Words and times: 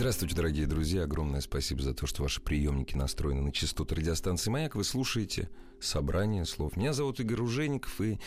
Здравствуйте, 0.00 0.34
дорогие 0.34 0.66
друзья. 0.66 1.02
Огромное 1.02 1.42
спасибо 1.42 1.82
за 1.82 1.92
то, 1.92 2.06
что 2.06 2.22
ваши 2.22 2.40
приемники 2.40 2.96
настроены 2.96 3.42
на 3.42 3.52
частоту 3.52 3.94
радиостанции 3.94 4.48
«Маяк». 4.48 4.74
Вы 4.74 4.82
слушаете 4.82 5.50
«Собрание 5.78 6.46
слов». 6.46 6.74
Меня 6.78 6.94
зовут 6.94 7.20
Игорь 7.20 7.36
Ружейников, 7.36 8.00
и 8.00 8.18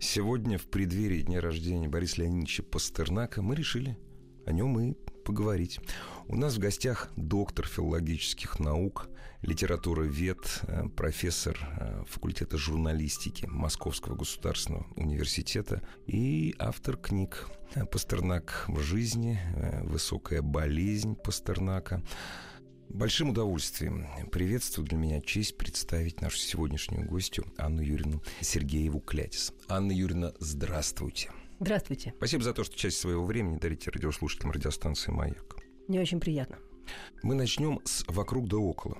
сегодня 0.00 0.58
в 0.58 0.66
преддверии 0.66 1.20
дня 1.20 1.40
рождения 1.40 1.86
Бориса 1.86 2.22
Леонидовича 2.22 2.64
Пастернака 2.64 3.42
мы 3.42 3.54
решили 3.54 3.96
о 4.44 4.50
нем 4.50 4.80
и 4.80 4.94
поговорить. 5.24 5.78
У 6.32 6.36
нас 6.36 6.54
в 6.54 6.58
гостях 6.60 7.10
доктор 7.16 7.66
филологических 7.66 8.60
наук, 8.60 9.08
литературовед, 9.42 10.60
э, 10.62 10.84
профессор 10.90 11.58
э, 11.58 12.04
факультета 12.08 12.56
журналистики 12.56 13.46
Московского 13.46 14.14
государственного 14.14 14.86
университета 14.94 15.82
и 16.06 16.54
автор 16.60 16.96
книг 16.96 17.48
«Пастернак 17.90 18.66
в 18.68 18.78
жизни», 18.78 19.40
э, 19.56 19.82
«Высокая 19.82 20.40
болезнь 20.40 21.16
Пастернака». 21.16 22.00
Большим 22.88 23.30
удовольствием 23.30 24.06
приветствую 24.30 24.86
для 24.86 24.98
меня 24.98 25.20
честь 25.20 25.58
представить 25.58 26.20
нашу 26.20 26.38
сегодняшнюю 26.38 27.08
гостью 27.08 27.44
Анну 27.58 27.82
Юрьевну 27.82 28.22
Сергееву 28.40 29.00
Клятис. 29.00 29.52
Анна 29.66 29.90
Юрьевна, 29.90 30.32
здравствуйте. 30.38 31.32
Здравствуйте. 31.58 32.14
Спасибо 32.18 32.44
за 32.44 32.54
то, 32.54 32.62
что 32.62 32.76
часть 32.76 32.98
своего 32.98 33.24
времени 33.24 33.58
дарите 33.58 33.90
радиослушателям 33.90 34.52
радиостанции 34.52 35.10
«Маяк». 35.10 35.56
Мне 35.90 36.00
очень 36.00 36.20
приятно. 36.20 36.56
Мы 37.24 37.34
начнем 37.34 37.80
с 37.84 38.04
«Вокруг 38.06 38.46
да 38.46 38.58
около». 38.58 38.96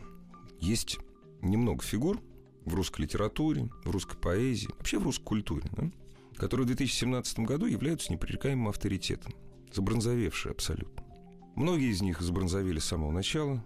Есть 0.59 0.99
немного 1.41 1.85
фигур 1.85 2.21
в 2.65 2.75
русской 2.75 3.03
литературе, 3.03 3.71
в 3.85 3.91
русской 3.93 4.19
поэзии, 4.19 4.69
вообще 4.77 4.99
в 4.99 5.05
русской 5.05 5.23
культуре, 5.23 5.63
да, 5.71 5.89
которые 6.35 6.65
в 6.65 6.67
2017 6.67 7.39
году 7.47 7.67
являются 7.67 8.13
непререкаемым 8.13 8.71
авторитетом, 8.71 9.33
забронзовевшие 9.73 10.51
абсолютно. 10.51 11.05
Многие 11.55 11.93
из 11.93 12.03
них 12.03 12.21
забронзовели 12.21 12.81
с 12.81 12.87
самого 12.87 13.13
начала, 13.13 13.65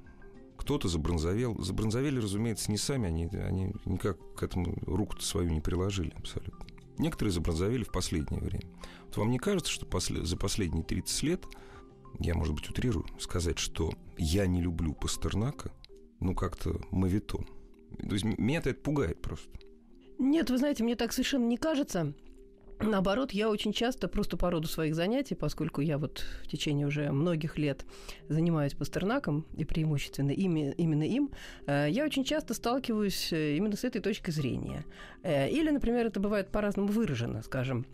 кто-то 0.59 0.89
забронзовел. 0.89 1.59
Забронзовели, 1.63 2.21
разумеется, 2.21 2.71
не 2.71 2.77
сами, 2.77 3.07
они, 3.07 3.25
они 3.33 3.73
никак 3.87 4.19
к 4.35 4.43
этому 4.43 4.77
руку 4.85 5.19
свою 5.23 5.49
не 5.49 5.63
приложили 5.63 6.13
абсолютно. 6.15 6.67
Некоторые 6.99 7.33
забронзовели 7.33 7.85
в 7.85 7.91
последнее 7.91 8.43
время. 8.43 8.71
Вот 9.07 9.17
вам 9.17 9.31
не 9.31 9.39
кажется, 9.39 9.73
что 9.73 9.87
после, 9.87 10.23
за 10.27 10.37
последние 10.37 10.85
30 10.85 11.23
лет, 11.23 11.47
я, 12.19 12.35
может 12.35 12.55
быть, 12.55 12.69
утрирую, 12.69 13.07
сказать, 13.19 13.59
что 13.59 13.93
я 14.17 14.47
не 14.47 14.61
люблю 14.61 14.95
Пастернака, 14.95 15.73
ну, 16.21 16.35
как-то 16.35 16.81
мавитон. 16.91 17.47
То 17.99 18.13
есть 18.13 18.25
меня 18.25 18.59
это 18.59 18.75
пугает 18.75 19.21
просто. 19.21 19.51
Нет, 20.19 20.51
вы 20.51 20.59
знаете, 20.59 20.85
мне 20.85 20.97
так 20.97 21.13
совершенно 21.13 21.47
не 21.47 21.57
кажется. 21.57 22.15
Наоборот, 22.81 23.33
я 23.33 23.49
очень 23.49 23.73
часто, 23.73 24.09
просто 24.09 24.37
по 24.37 24.51
роду 24.51 24.67
своих 24.69 24.95
занятий, 24.95 25.35
поскольку 25.35 25.81
я 25.81 25.97
вот 25.97 26.25
в 26.43 26.49
течение 26.49 26.87
уже 26.87 27.11
многих 27.13 27.57
лет 27.57 27.85
занимаюсь 28.29 28.75
Пастернаком, 28.75 29.47
и 29.57 29.65
преимущественно 29.65 30.31
ими, 30.31 30.75
именно 30.77 31.05
им, 31.05 31.31
э, 31.67 31.89
я 31.91 32.05
очень 32.05 32.25
часто 32.25 32.53
сталкиваюсь 32.53 33.33
э, 33.33 33.57
именно 33.57 33.77
с 33.77 33.85
этой 33.85 34.01
точки 34.01 34.31
зрения. 34.31 34.85
Э, 35.23 35.49
или, 35.49 35.71
например, 35.71 36.07
это 36.07 36.21
бывает 36.21 36.51
по-разному 36.51 36.89
выражено, 36.89 37.43
скажем, 37.43 37.87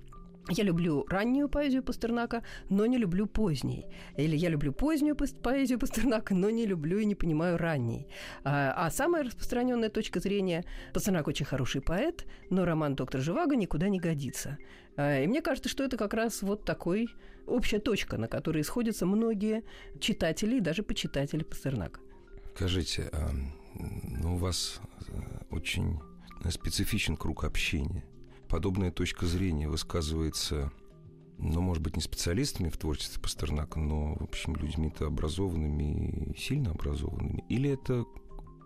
я 0.51 0.65
люблю 0.65 1.05
раннюю 1.09 1.49
поэзию 1.49 1.83
Пастернака, 1.83 2.43
но 2.69 2.87
не 2.87 2.99
люблю 2.99 3.27
поздней. 3.27 3.87
Или 4.17 4.37
я 4.37 4.49
люблю 4.49 4.73
позднюю 4.73 5.17
поэзию 5.17 5.79
Пастернака, 5.79 6.35
но 6.35 6.51
не 6.51 6.67
люблю 6.67 6.99
и 6.99 7.05
не 7.05 7.15
понимаю 7.15 7.57
ранней. 7.57 8.07
А, 8.45 8.73
а 8.77 8.91
самая 8.91 9.25
распространенная 9.25 9.91
точка 9.91 10.21
зрения– 10.21 10.65
Пастернак 10.95 11.29
очень 11.29 11.47
хороший 11.47 11.81
поэт, 11.81 12.27
но 12.51 12.65
роман 12.65 12.95
«Доктор 12.97 13.21
Живаго» 13.21 13.57
никуда 13.57 13.89
не 13.89 14.01
годится. 14.01 14.59
А, 14.97 15.21
и 15.21 15.27
мне 15.27 15.43
кажется, 15.43 15.69
что 15.69 15.85
это 15.85 15.97
как 15.97 16.15
раз 16.15 16.43
вот 16.43 16.65
такой 16.65 17.09
общая 17.47 17.79
точка, 17.79 18.17
на 18.17 18.29
которой 18.29 18.65
сходятся 18.65 19.07
многие 19.07 19.63
читатели 20.01 20.57
и 20.57 20.61
даже 20.61 20.83
почитатели 20.83 21.45
Пастернака. 21.45 22.01
Скажите, 22.55 23.09
а, 23.13 23.31
ну, 23.75 24.35
у 24.35 24.39
вас 24.39 24.81
э, 25.09 25.13
очень 25.51 26.01
специфичен 26.49 27.17
круг 27.17 27.45
общения– 27.45 28.05
подобная 28.51 28.91
точка 28.91 29.27
зрения 29.27 29.69
высказывается, 29.69 30.73
ну, 31.39 31.61
может 31.61 31.83
быть, 31.83 31.97
не 31.97 32.03
специалистами 32.03 32.69
в 32.69 32.77
творчестве 32.77 33.23
Пастернака, 33.23 33.79
но, 33.79 34.15
в 34.17 34.25
общем, 34.25 34.57
людьми-то 34.57 35.07
образованными 35.07 36.35
сильно 36.37 36.73
образованными? 36.73 37.45
Или 37.49 37.71
это 37.71 38.05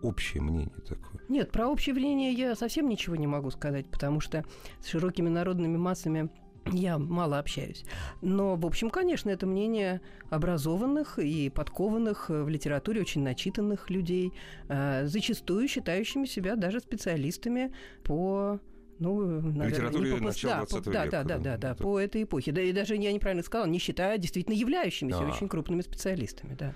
общее 0.03 0.43
мнение 0.43 0.81
такое? 0.89 1.21
Нет, 1.29 1.53
про 1.53 1.69
общее 1.69 1.95
мнение 1.95 2.33
я 2.33 2.57
совсем 2.57 2.89
ничего 2.89 3.17
не 3.17 3.27
могу 3.27 3.51
сказать, 3.51 3.89
потому 3.91 4.21
что 4.21 4.45
с 4.81 4.89
широкими 4.89 5.29
народными 5.29 5.77
массами 5.77 6.31
я 6.73 6.99
мало 6.99 7.39
общаюсь. 7.39 7.85
Но, 8.23 8.57
в 8.57 8.65
общем, 8.65 8.89
конечно, 8.89 9.29
это 9.29 9.47
мнение 9.47 10.01
образованных 10.31 11.19
и 11.19 11.51
подкованных 11.51 12.31
в 12.31 12.49
литературе 12.49 13.03
очень 13.03 13.23
начитанных 13.23 13.91
людей, 13.91 14.33
э, 14.69 15.07
зачастую 15.07 15.69
считающими 15.69 16.25
себя 16.25 16.57
даже 16.57 16.81
специалистами 16.81 17.75
по 18.03 18.61
ну, 18.99 19.41
наверное, 19.41 19.69
литературе 19.69 20.13
не 20.13 20.19
по, 20.19 20.25
начала 20.25 20.67
20 20.67 20.85
да, 20.85 21.05
века. 21.05 21.11
Да, 21.11 21.25
да, 21.25 21.39
да, 21.39 21.57
да, 21.57 21.71
это... 21.73 21.83
по 21.83 21.99
этой 21.99 22.23
эпохе. 22.23 22.53
Да, 22.53 22.63
и 22.63 22.73
даже 22.73 22.97
я 22.97 23.13
неправильно 23.13 23.43
сказала, 23.43 23.67
не 23.67 23.79
считая 23.79 24.19
действительно 24.19 24.55
являющимися 24.55 25.19
а. 25.19 25.31
очень 25.31 25.49
крупными 25.49 25.83
специалистами, 25.83 26.55
да. 26.55 26.75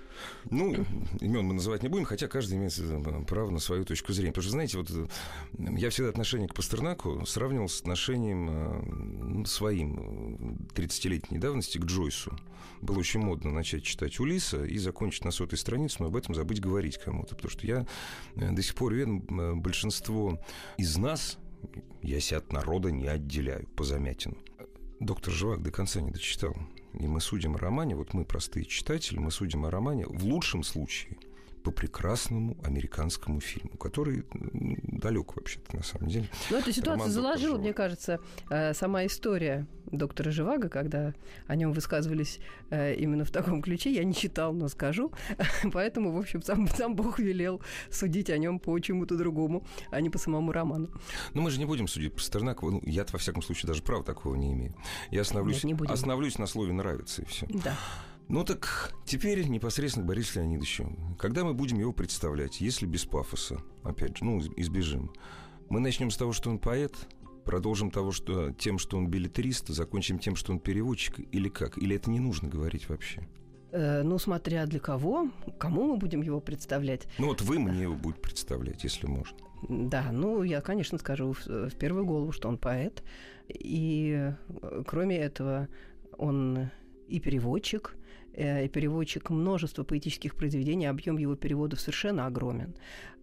Ну, 0.49 0.73
имен 1.21 1.45
мы 1.45 1.53
называть 1.53 1.83
не 1.83 1.89
будем, 1.89 2.05
хотя 2.05 2.27
каждый 2.27 2.57
имеет 2.57 2.77
э, 2.77 3.25
право 3.25 3.49
на 3.49 3.59
свою 3.59 3.85
точку 3.85 4.11
зрения. 4.13 4.31
Потому 4.31 4.43
что, 4.43 4.51
знаете, 4.51 4.77
вот 4.77 4.91
э, 4.91 5.07
я 5.77 5.89
всегда 5.89 6.09
отношение 6.09 6.47
к 6.47 6.53
Пастернаку 6.53 7.25
сравнивал 7.25 7.69
с 7.69 7.79
отношением 7.79 8.49
э, 8.49 8.81
ну, 8.83 9.45
своим 9.45 10.57
30-летней 10.75 11.37
давности 11.37 11.77
к 11.77 11.85
Джойсу. 11.85 12.37
Было 12.81 12.99
очень 12.99 13.21
модно 13.21 13.51
начать 13.51 13.83
читать 13.83 14.19
Улиса 14.19 14.63
и 14.63 14.77
закончить 14.77 15.25
на 15.25 15.31
сотой 15.31 15.57
странице, 15.57 15.97
но 15.99 16.07
об 16.07 16.15
этом 16.15 16.35
забыть 16.35 16.61
говорить 16.61 16.97
кому-то. 16.97 17.35
Потому 17.35 17.51
что 17.51 17.67
я 17.67 17.85
до 18.35 18.61
сих 18.61 18.75
пор 18.75 18.93
уверен, 18.93 19.59
большинство 19.59 20.39
из 20.77 20.97
нас, 20.97 21.37
я 22.01 22.19
себя 22.19 22.39
от 22.39 22.51
народа 22.53 22.91
не 22.91 23.07
отделяю 23.07 23.67
по 23.69 23.83
замятину. 23.83 24.37
Доктор 24.99 25.33
Живак 25.33 25.61
до 25.61 25.71
конца 25.71 26.01
не 26.01 26.11
дочитал. 26.11 26.55
И 26.93 27.07
мы 27.07 27.21
судим 27.21 27.55
о 27.55 27.59
романе, 27.59 27.95
вот 27.95 28.13
мы 28.13 28.25
простые 28.25 28.65
читатели, 28.65 29.19
мы 29.19 29.31
судим 29.31 29.65
о 29.65 29.71
романе 29.71 30.05
в 30.07 30.23
лучшем 30.25 30.63
случае– 30.63 31.17
по 31.63 31.71
прекрасному 31.71 32.57
американскому 32.63 33.39
фильму, 33.41 33.77
который 33.77 34.23
далек 34.31 35.35
вообще-то 35.35 35.75
на 35.75 35.83
самом 35.83 36.09
деле. 36.09 36.29
Ну, 36.49 36.57
эту 36.57 36.71
ситуацию 36.71 37.11
заложила, 37.11 37.57
мне 37.57 37.73
кажется, 37.73 38.19
э, 38.49 38.73
сама 38.73 39.05
история 39.05 39.67
доктора 39.91 40.31
Живаго, 40.31 40.69
когда 40.69 41.13
о 41.47 41.55
нем 41.55 41.71
высказывались 41.71 42.39
э, 42.69 42.95
именно 42.95 43.25
в 43.25 43.31
таком 43.31 43.61
ключе. 43.61 43.91
Я 43.91 44.03
не 44.03 44.13
читал, 44.13 44.53
но 44.53 44.67
скажу. 44.67 45.11
Поэтому, 45.73 46.11
в 46.11 46.17
общем, 46.17 46.41
сам, 46.41 46.67
сам 46.67 46.95
Бог 46.95 47.19
велел 47.19 47.61
судить 47.91 48.29
о 48.29 48.37
нем 48.37 48.59
по 48.59 48.77
чему-то 48.79 49.17
другому, 49.17 49.65
а 49.91 50.01
не 50.01 50.09
по 50.09 50.17
самому 50.17 50.51
роману. 50.51 50.89
Ну, 51.33 51.41
мы 51.41 51.51
же 51.51 51.59
не 51.59 51.65
будем 51.65 51.87
судить 51.87 52.13
по 52.13 52.21
Стернаку. 52.21 52.71
Ну, 52.71 52.81
я 52.85 53.05
во 53.11 53.19
всяком 53.19 53.41
случае, 53.41 53.67
даже 53.67 53.81
права 53.81 54.03
такого 54.03 54.35
не 54.35 54.53
имею. 54.53 54.75
Я 55.11 55.21
остановлюсь, 55.21 55.63
Нет, 55.63 55.81
остановлюсь 55.89 56.37
на 56.37 56.47
слове 56.47 56.73
«нравится» 56.73 57.21
и 57.21 57.25
все. 57.25 57.47
Да. 57.49 57.75
Ну 58.29 58.43
так 58.43 58.93
теперь 59.05 59.47
непосредственно 59.47 60.05
к 60.05 60.07
Борису 60.07 60.39
Леонидовичу. 60.39 60.95
Когда 61.17 61.43
мы 61.43 61.55
будем 61.55 61.79
его 61.79 61.91
представлять, 61.91 62.61
если 62.61 62.85
без 62.85 63.03
пафоса, 63.03 63.59
опять 63.83 64.17
же, 64.17 64.23
ну, 64.23 64.39
избежим, 64.55 65.11
мы 65.69 65.79
начнем 65.79 66.11
с 66.11 66.17
того, 66.17 66.31
что 66.31 66.51
он 66.51 66.59
поэт, 66.59 66.93
продолжим 67.49 67.89
того, 67.89 68.11
что, 68.11 68.51
тем, 68.51 68.77
что 68.77 68.95
он 68.95 69.07
билетрист, 69.07 69.69
закончим 69.69 70.19
тем, 70.19 70.35
что 70.35 70.51
он 70.51 70.59
переводчик, 70.59 71.19
или 71.31 71.49
как? 71.49 71.79
Или 71.79 71.95
это 71.95 72.11
не 72.11 72.19
нужно 72.19 72.47
говорить 72.47 72.87
вообще? 72.89 73.27
Э, 73.71 74.03
ну, 74.03 74.19
смотря 74.19 74.67
для 74.67 74.79
кого, 74.79 75.31
кому 75.57 75.87
мы 75.87 75.97
будем 75.97 76.21
его 76.21 76.39
представлять. 76.41 77.07
Ну, 77.17 77.25
вот 77.25 77.41
вы 77.41 77.57
мне 77.57 77.81
его 77.81 77.95
будете 77.95 78.21
представлять, 78.21 78.83
если 78.83 79.07
можно. 79.07 79.35
Да, 79.67 80.11
ну, 80.11 80.43
я, 80.43 80.61
конечно, 80.61 80.99
скажу 80.99 81.33
в, 81.33 81.47
в 81.47 81.75
первую 81.75 82.05
голову, 82.05 82.31
что 82.31 82.49
он 82.49 82.59
поэт. 82.59 83.01
И, 83.47 84.31
э, 84.61 84.83
кроме 84.85 85.17
этого, 85.17 85.69
он 86.19 86.69
и 87.07 87.19
переводчик, 87.19 87.95
э, 88.33 88.67
переводчик 88.67 89.29
множества 89.29 89.83
поэтических 89.83 90.35
произведений, 90.35 90.85
объем 90.85 91.17
его 91.17 91.35
переводов 91.35 91.79
совершенно 91.79 92.25
огромен. 92.25 92.75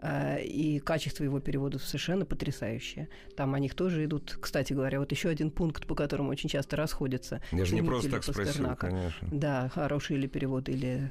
Э, 0.03 0.43
и 0.43 0.79
качество 0.79 1.25
его 1.25 1.41
переводов 1.41 1.83
совершенно 1.83 2.25
потрясающее. 2.25 3.09
Там 3.35 3.55
о 3.55 3.59
них 3.59 3.75
тоже 3.75 4.05
идут, 4.05 4.39
кстати 4.41 4.73
говоря, 4.73 5.01
вот 5.01 5.11
еще 5.11 5.29
один 5.29 5.51
пункт, 5.51 5.87
по 5.87 5.95
которому 5.95 6.31
очень 6.31 6.49
часто 6.49 6.77
расходятся. 6.77 7.41
Я 7.53 7.65
же 7.65 7.75
не 7.75 7.83
просто 7.83 8.11
так 8.11 8.25
спросил, 8.25 8.77
конечно. 8.77 9.29
Да, 9.31 9.69
хорошие 9.71 10.19
ли 10.19 10.29
переводы 10.29 10.73
или 10.73 11.11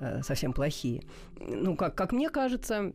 э, 0.00 0.22
совсем 0.22 0.52
плохие. 0.52 1.02
Ну, 1.38 1.76
как, 1.76 1.94
как 1.94 2.12
мне 2.12 2.30
кажется, 2.30 2.92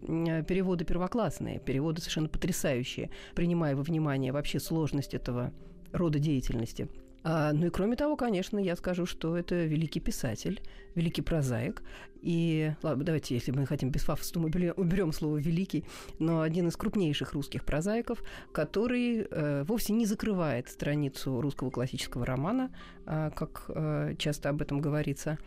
переводы 0.47 0.83
первоклассные, 0.83 1.59
переводы 1.59 2.01
совершенно 2.01 2.27
потрясающие, 2.27 3.09
принимая 3.33 3.75
во 3.75 3.83
внимание 3.83 4.33
вообще 4.33 4.59
сложность 4.59 5.13
этого 5.13 5.53
рода 5.93 6.19
деятельности. 6.19 6.89
А, 7.23 7.53
ну 7.53 7.67
и 7.67 7.69
кроме 7.69 7.95
того, 7.95 8.15
конечно, 8.15 8.57
я 8.57 8.75
скажу, 8.75 9.05
что 9.05 9.37
это 9.37 9.55
великий 9.65 9.99
писатель, 9.99 10.61
великий 10.95 11.21
прозаик. 11.21 11.83
И 12.21 12.73
ладно, 12.83 13.03
давайте, 13.03 13.35
если 13.35 13.51
мы 13.51 13.65
хотим 13.65 13.89
без 13.89 14.03
пафоса, 14.03 14.39
мы 14.39 14.45
уберем 14.45 15.11
слово 15.11 15.37
великий, 15.37 15.85
но 16.19 16.41
один 16.41 16.67
из 16.67 16.75
крупнейших 16.75 17.33
русских 17.33 17.63
прозаиков, 17.63 18.23
который 18.51 19.27
э, 19.29 19.63
вовсе 19.67 19.93
не 19.93 20.05
закрывает 20.05 20.69
страницу 20.69 21.41
русского 21.41 21.71
классического 21.71 22.25
романа, 22.25 22.71
э, 23.05 23.31
как 23.35 23.65
э, 23.69 24.15
часто 24.17 24.49
об 24.49 24.61
этом 24.61 24.81
говорится. 24.81 25.37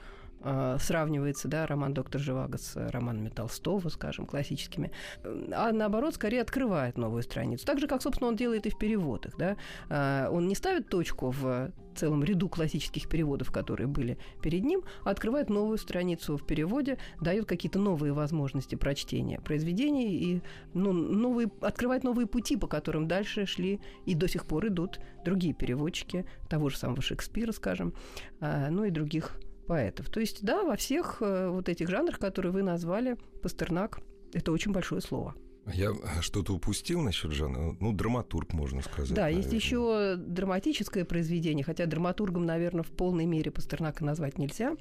А, 0.46 0.76
сравнивается, 0.79 1.49
да, 1.49 1.67
роман 1.67 1.94
«Доктор 1.94 2.20
Живаго» 2.20 2.58
с 2.58 2.76
романами 2.91 3.31
Толстого, 3.31 3.88
скажем, 3.88 4.26
классическими, 4.26 4.91
а 5.25 5.73
наоборот, 5.73 6.14
скорее 6.14 6.43
открывает 6.43 6.99
новую 6.99 7.23
страницу. 7.23 7.64
Так 7.64 7.81
же, 7.81 7.88
как, 7.88 8.02
собственно, 8.02 8.29
он 8.29 8.37
делает 8.37 8.67
и 8.67 8.70
в 8.70 8.76
переводах, 8.76 9.37
да. 9.38 9.56
А, 9.88 10.29
он 10.31 10.46
не 10.46 10.55
ставит 10.55 10.91
точку 10.91 11.31
в 11.31 11.73
целом 11.94 12.23
ряду 12.25 12.50
классических 12.50 13.08
переводов, 13.08 13.50
которые 13.52 13.87
были 13.87 14.19
перед 14.43 14.64
ним, 14.64 14.82
а 15.05 15.11
открывает 15.11 15.49
новую 15.49 15.79
страницу 15.79 16.37
в 16.37 16.44
переводе, 16.44 16.99
дает 17.23 17.46
какие-то 17.46 17.79
новые 17.79 18.12
возможности 18.12 18.75
прочтения 18.75 19.41
произведений 19.41 20.14
и 20.14 20.43
ну, 20.75 20.93
новые, 20.93 21.50
открывает 21.62 22.05
новые 22.05 22.26
пути, 22.26 22.56
по 22.56 22.67
которым 22.67 23.08
дальше 23.08 23.46
шли 23.46 23.81
и 24.05 24.14
до 24.14 24.29
сих 24.29 24.44
пор 24.44 24.67
идут 24.67 25.00
другие 25.25 25.55
переводчики 25.55 26.26
того 26.50 26.69
же 26.69 26.76
самого 26.76 27.00
Шекспира, 27.00 27.52
скажем, 27.52 27.94
а, 28.41 28.69
ну 28.70 28.85
и 28.85 28.91
других 28.91 29.38
поэтов. 29.67 30.09
То 30.09 30.21
есть, 30.21 30.45
да, 30.45 30.63
во 30.63 30.77
всех 30.77 31.19
э, 31.21 31.49
вот 31.49 31.69
этих 31.69 31.89
жанрах, 31.89 32.19
которые 32.19 32.53
вы 32.53 32.63
назвали, 32.63 33.17
Пастернак– 33.43 34.01
это 34.33 34.53
очень 34.53 34.73
большое 34.73 35.01
слово. 35.01 35.35
Я 35.73 35.93
что-то 36.21 36.53
упустил 36.53 37.01
насчет 37.01 37.33
жанра? 37.33 37.75
Ну, 37.81 37.93
драматург, 37.93 38.53
можно 38.53 38.83
сказать. 38.83 39.15
Да, 39.15 39.23
наверное. 39.23 39.43
есть 39.43 39.55
еще 39.55 40.17
драматическое 40.19 41.07
произведение, 41.07 41.65
хотя 41.65 41.87
драматургом, 41.87 42.45
наверное, 42.45 42.83
в 42.83 42.91
полной 42.91 43.25
мере 43.25 43.51
Пастернака 43.51 44.05
назвать 44.05 44.37
нельзя. 44.39 44.77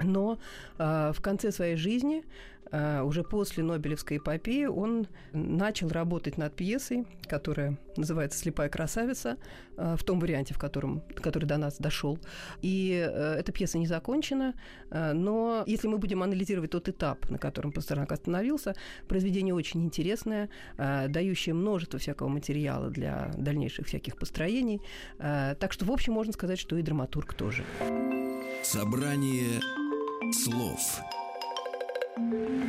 Но 0.00 0.38
э, 0.78 1.12
в 1.14 1.20
конце 1.20 1.52
своей 1.52 1.76
жизни 1.76 2.24
Э, 2.72 3.02
уже 3.02 3.22
после 3.22 3.62
Нобелевской 3.62 4.18
эпопеи 4.18 4.66
он 4.66 5.06
начал 5.32 5.88
работать 5.88 6.36
над 6.36 6.54
пьесой, 6.54 7.06
которая 7.28 7.78
называется 7.96 8.38
«Слепая 8.38 8.68
красавица», 8.68 9.36
э, 9.76 9.96
в 9.96 10.02
том 10.04 10.18
варианте, 10.18 10.54
в 10.54 10.58
котором, 10.58 11.02
который 11.16 11.44
до 11.44 11.58
нас 11.58 11.76
дошел. 11.78 12.18
И 12.62 12.92
э, 12.92 13.36
эта 13.38 13.52
пьеса 13.52 13.78
не 13.78 13.86
закончена, 13.86 14.54
но 14.90 15.64
если 15.66 15.88
мы 15.88 15.98
будем 15.98 16.22
анализировать 16.22 16.70
тот 16.70 16.88
этап, 16.88 17.28
на 17.30 17.38
котором 17.38 17.72
Пастернак 17.72 18.12
остановился, 18.12 18.74
произведение 19.08 19.54
очень 19.54 19.84
интересное, 19.84 20.48
дающее 20.76 21.54
множество 21.54 21.98
всякого 21.98 22.28
материала 22.28 22.90
для 22.90 23.30
дальнейших 23.36 23.86
всяких 23.86 24.16
построений. 24.16 24.80
Так 25.18 25.72
что, 25.72 25.84
в 25.84 25.90
общем, 25.90 26.12
можно 26.12 26.32
сказать, 26.32 26.58
что 26.58 26.76
и 26.76 26.82
драматург 26.82 27.34
тоже. 27.34 27.64
Собрание 28.62 29.60
слов 30.32 30.80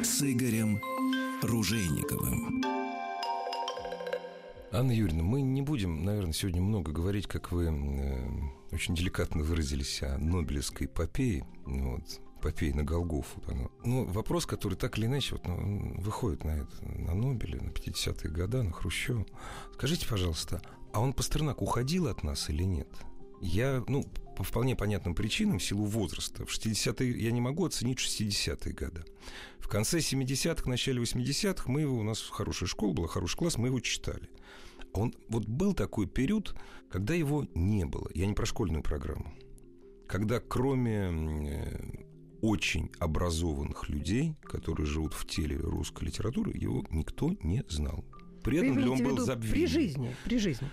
с 0.04 0.22
Игорем 0.22 0.80
Ружейниковым. 1.42 2.64
Анна 4.72 4.92
Юрьевна, 4.92 5.24
мы 5.24 5.42
не 5.42 5.62
будем, 5.62 6.04
наверное, 6.04 6.34
сегодня 6.34 6.62
много 6.62 6.92
говорить, 6.92 7.28
как 7.28 7.52
вы 7.52 7.66
э, 7.66 8.30
очень 8.72 8.96
деликатно 8.96 9.44
выразились 9.44 10.04
о 10.04 10.18
Нобелевской 10.18 10.88
эпопее, 10.88 11.48
вот, 11.66 12.04
эпопее 12.40 12.74
на 12.76 12.84
Голгофу. 12.84 13.42
Ну, 13.84 14.06
вопрос, 14.06 14.46
который 14.46 14.76
так 14.76 14.98
или 14.98 15.06
иначе 15.06 15.36
вот, 15.36 15.48
ну, 15.48 15.96
выходит 16.00 16.44
на, 16.44 16.52
это, 16.52 16.86
на 16.86 17.14
Нобеле, 17.16 17.60
на 17.62 17.70
50-е 17.70 18.30
годы, 18.30 18.64
на 18.64 18.72
Хрущева. 18.72 19.26
Скажите, 19.74 20.08
пожалуйста, 20.08 20.62
а 20.94 21.00
он 21.00 21.14
Пастернак 21.14 21.62
уходил 21.62 22.08
от 22.08 22.24
нас 22.24 22.50
или 22.50 22.64
нет? 22.64 22.90
Я, 23.42 23.84
ну, 23.88 24.04
по 24.38 24.44
вполне 24.44 24.76
понятным 24.76 25.16
причинам, 25.16 25.58
в 25.58 25.64
силу 25.64 25.86
возраста, 25.86 26.46
в 26.46 26.50
60-е 26.50 27.20
я 27.20 27.32
не 27.32 27.42
могу 27.42 27.66
оценить 27.66 27.98
60-е 27.98 28.72
годы. 28.72 29.04
В 29.58 29.68
конце 29.68 29.98
70-х, 29.98 30.70
начале 30.70 31.02
80-х 31.02 31.64
мы 31.66 31.82
его, 31.82 31.98
у 31.98 32.04
нас 32.04 32.22
хорошая 32.22 32.70
школа 32.70 32.94
была, 32.94 33.08
хороший 33.08 33.36
класс, 33.36 33.58
мы 33.58 33.70
его 33.70 33.80
читали. 33.80 34.30
Он, 34.94 35.12
вот 35.28 35.48
был 35.48 35.74
такой 35.74 36.06
период, 36.06 36.56
когда 36.92 37.16
его 37.16 37.48
не 37.56 37.86
было. 37.86 38.08
Я 38.14 38.28
не 38.28 38.34
про 38.34 38.46
школьную 38.46 38.84
программу. 38.84 39.34
Когда 40.08 40.40
кроме 40.40 41.10
э, 41.10 42.06
очень 42.42 42.92
образованных 43.00 43.90
людей, 43.90 44.36
которые 44.44 44.86
живут 44.86 45.14
в 45.14 45.26
теле 45.26 45.58
русской 45.58 46.04
литературы, 46.06 46.52
его 46.56 46.86
никто 46.92 47.36
не 47.42 47.64
знал. 47.70 48.06
При 48.44 48.60
этом 48.60 48.78
ли 48.78 48.88
он 48.88 49.04
был 49.04 49.18
забвенен? 49.18 49.52
При 49.52 49.66
жизни, 49.66 50.16
при 50.24 50.38
жизни 50.38 50.70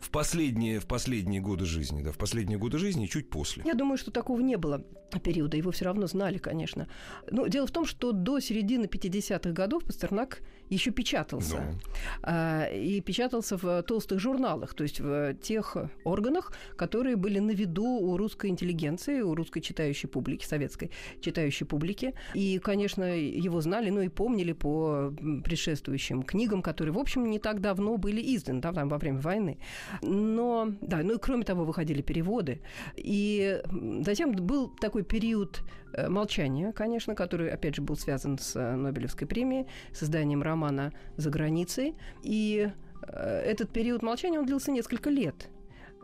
в 0.00 0.10
последние, 0.10 0.78
в 0.78 0.86
последние 0.86 1.40
годы 1.40 1.64
жизни, 1.64 2.02
да, 2.02 2.12
в 2.12 2.18
последние 2.18 2.58
годы 2.58 2.78
жизни 2.78 3.06
чуть 3.06 3.28
после. 3.28 3.62
Я 3.66 3.74
думаю, 3.74 3.98
что 3.98 4.10
такого 4.10 4.40
не 4.40 4.56
было 4.56 4.84
периода, 5.22 5.56
его 5.56 5.70
все 5.70 5.84
равно 5.84 6.06
знали, 6.06 6.38
конечно. 6.38 6.88
Но 7.30 7.46
дело 7.46 7.66
в 7.66 7.70
том, 7.70 7.86
что 7.86 8.12
до 8.12 8.40
середины 8.40 8.84
50-х 8.86 9.50
годов 9.50 9.84
Пастернак 9.84 10.42
еще 10.68 10.90
печатался. 10.90 11.56
Ну. 11.56 11.78
А, 12.22 12.66
и 12.66 13.00
печатался 13.00 13.56
в 13.56 13.82
толстых 13.82 14.18
журналах, 14.18 14.74
то 14.74 14.82
есть 14.82 15.00
в 15.00 15.34
тех 15.34 15.76
органах, 16.04 16.52
которые 16.76 17.16
были 17.16 17.38
на 17.38 17.52
виду 17.52 17.84
у 17.84 18.16
русской 18.16 18.50
интеллигенции, 18.50 19.20
у 19.20 19.34
русской 19.34 19.60
читающей 19.60 20.08
публики, 20.08 20.44
советской 20.44 20.90
читающей 21.20 21.66
публики. 21.66 22.14
И, 22.34 22.58
конечно, 22.58 23.04
его 23.04 23.60
знали, 23.60 23.90
но 23.90 24.02
и 24.02 24.08
помнили 24.08 24.52
по 24.52 25.12
предшествующим 25.44 26.22
книгам, 26.22 26.62
которые, 26.62 26.92
в 26.92 26.98
общем, 26.98 27.30
не 27.30 27.38
так 27.38 27.60
давно 27.60 27.96
были 27.96 28.20
изданы, 28.36 28.60
да, 28.60 28.72
там, 28.72 28.88
во 28.88 28.98
время 28.98 29.20
войны. 29.20 29.58
Но, 30.02 30.72
да, 30.80 30.98
ну 31.02 31.14
и 31.14 31.18
кроме 31.18 31.44
того, 31.44 31.64
выходили 31.64 32.02
переводы. 32.02 32.60
И 32.96 33.60
затем 34.04 34.32
был 34.32 34.68
такой 34.68 35.02
период 35.02 35.62
э, 35.92 36.08
молчания, 36.08 36.72
конечно, 36.72 37.14
который, 37.14 37.50
опять 37.50 37.76
же, 37.76 37.82
был 37.82 37.96
связан 37.96 38.38
с 38.38 38.56
э, 38.56 38.76
Нобелевской 38.76 39.26
премией, 39.26 39.66
созданием 39.92 40.42
романа 40.42 40.92
«За 41.16 41.30
границей». 41.30 41.94
И 42.22 42.70
э, 43.02 43.42
этот 43.46 43.70
период 43.70 44.02
молчания, 44.02 44.38
он 44.38 44.46
длился 44.46 44.70
несколько 44.70 45.10
лет. 45.10 45.48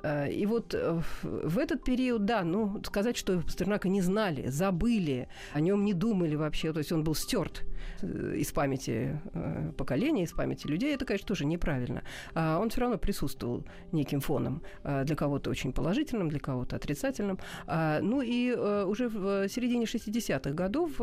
И 0.05 0.47
вот 0.47 0.75
в 1.23 1.59
этот 1.59 1.85
период, 1.85 2.25
да, 2.25 2.43
ну, 2.43 2.83
сказать, 2.85 3.17
что 3.17 3.41
Пастернака 3.41 3.89
не 3.89 4.01
знали, 4.01 4.49
забыли, 4.49 5.29
о 5.53 5.61
нем 5.61 5.85
не 5.85 5.95
думали 5.95 6.35
вообще, 6.35 6.73
то 6.73 6.79
есть 6.79 6.93
он 6.93 7.05
был 7.05 7.15
стерт 7.15 7.65
Э, 8.03 8.35
из 8.37 8.53
памяти 8.53 9.21
э, 9.33 9.73
поколения, 9.77 10.25
из 10.25 10.33
памяти 10.33 10.67
людей, 10.67 10.95
это, 10.95 11.05
конечно, 11.05 11.27
тоже 11.27 11.45
неправильно. 11.45 12.03
А 12.35 12.59
он 12.59 12.71
все 12.71 12.81
равно 12.81 12.99
присутствовал 12.99 13.65
неким 13.93 14.21
фоном, 14.21 14.63
э, 14.85 15.05
для 15.05 15.17
кого-то 15.17 15.51
очень 15.51 15.73
положительным, 15.73 16.29
для 16.29 16.41
кого-то 16.41 16.77
отрицательным. 16.77 17.39
А, 17.67 18.01
ну 18.01 18.23
и 18.23 18.53
уже 18.53 19.09
в 19.09 19.49
середине 19.49 19.85
60-х 19.85 20.51
годов, 20.51 21.01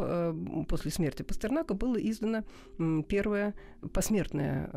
после 0.68 0.91
смерти 0.91 1.24
Пастернака, 1.24 1.74
было 1.74 1.96
издано 1.98 2.44
первое 3.08 3.53
посмертное, 3.94 4.70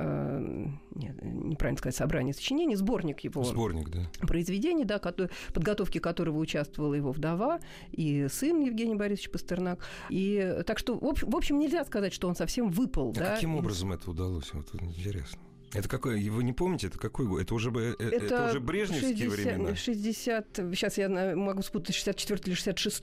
нет, 0.94 1.16
неправильно 1.22 1.78
сказать, 1.78 1.96
собрание 1.96 2.34
сочинений, 2.34 2.76
сборник 2.76 3.20
его 3.20 3.42
сборник, 3.44 3.88
да. 3.90 4.00
Произведений, 4.20 4.84
да, 4.84 4.98
подготовки 5.52 5.98
которого 5.98 6.38
участвовала 6.38 6.94
его 6.94 7.12
вдова 7.12 7.60
и 7.90 8.26
сын 8.30 8.60
Евгений 8.60 8.94
Борисович 8.94 9.30
Пастернак. 9.30 9.84
И 10.10 10.62
так 10.66 10.78
что, 10.78 10.98
в 10.98 11.36
общем, 11.36 11.58
нельзя 11.58 11.84
сказать, 11.84 12.12
что 12.12 12.28
он 12.28 12.36
совсем 12.36 12.70
выпал. 12.70 13.10
А 13.10 13.20
да? 13.20 13.34
каким 13.34 13.56
образом 13.56 13.92
это 13.92 14.10
удалось? 14.10 14.52
Вот 14.52 14.68
интересно. 14.80 15.38
Это 15.74 15.88
какой, 15.88 16.28
вы 16.28 16.44
не 16.44 16.52
помните, 16.52 16.88
это 16.88 16.98
какой? 16.98 17.42
Это 17.42 17.54
уже, 17.54 17.70
э, 17.70 17.94
это, 17.98 18.24
это 18.24 18.46
уже 18.50 18.60
брежневские 18.60 19.30
60, 19.30 19.32
времена? 19.32 19.74
60, 19.74 20.46
сейчас 20.54 20.98
я 20.98 21.08
могу 21.08 21.62
спутать, 21.62 21.94
64 21.94 22.40
или 22.44 22.54
66 22.54 23.02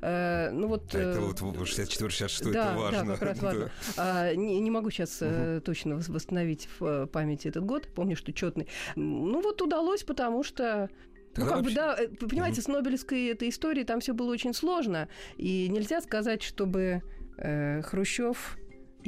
э, 0.00 0.50
ну 0.50 0.68
вот... 0.68 0.94
А 0.94 0.98
это 0.98 1.20
вот 1.20 1.40
64-66, 1.40 2.52
да, 2.52 2.70
это 2.70 2.78
важно. 2.78 2.98
Да, 3.08 3.12
как 3.16 3.22
раз 3.22 3.42
важно. 3.42 3.70
А, 3.96 4.34
не, 4.34 4.58
не 4.60 4.70
могу 4.70 4.90
сейчас 4.90 5.20
угу. 5.20 5.60
точно 5.60 5.96
восстановить 5.96 6.68
в 6.78 6.84
э, 6.84 7.06
памяти 7.06 7.48
этот 7.48 7.64
год, 7.64 7.88
помню, 7.94 8.16
что 8.16 8.32
четный. 8.32 8.68
Ну 8.96 9.42
вот 9.42 9.60
удалось, 9.60 10.02
потому 10.02 10.42
что 10.44 10.88
ну, 11.36 11.44
как 11.44 11.56
вообще... 11.56 11.70
бы, 11.70 11.74
да, 11.74 11.98
вы 12.20 12.28
понимаете, 12.28 12.60
угу. 12.60 12.64
с 12.64 12.68
Нобелевской 12.68 13.26
этой 13.26 13.50
историей 13.50 13.84
там 13.84 14.00
все 14.00 14.14
было 14.14 14.32
очень 14.32 14.54
сложно, 14.54 15.08
и 15.36 15.68
нельзя 15.68 16.00
сказать, 16.00 16.42
чтобы 16.42 17.02
э, 17.36 17.82
Хрущев 17.82 18.56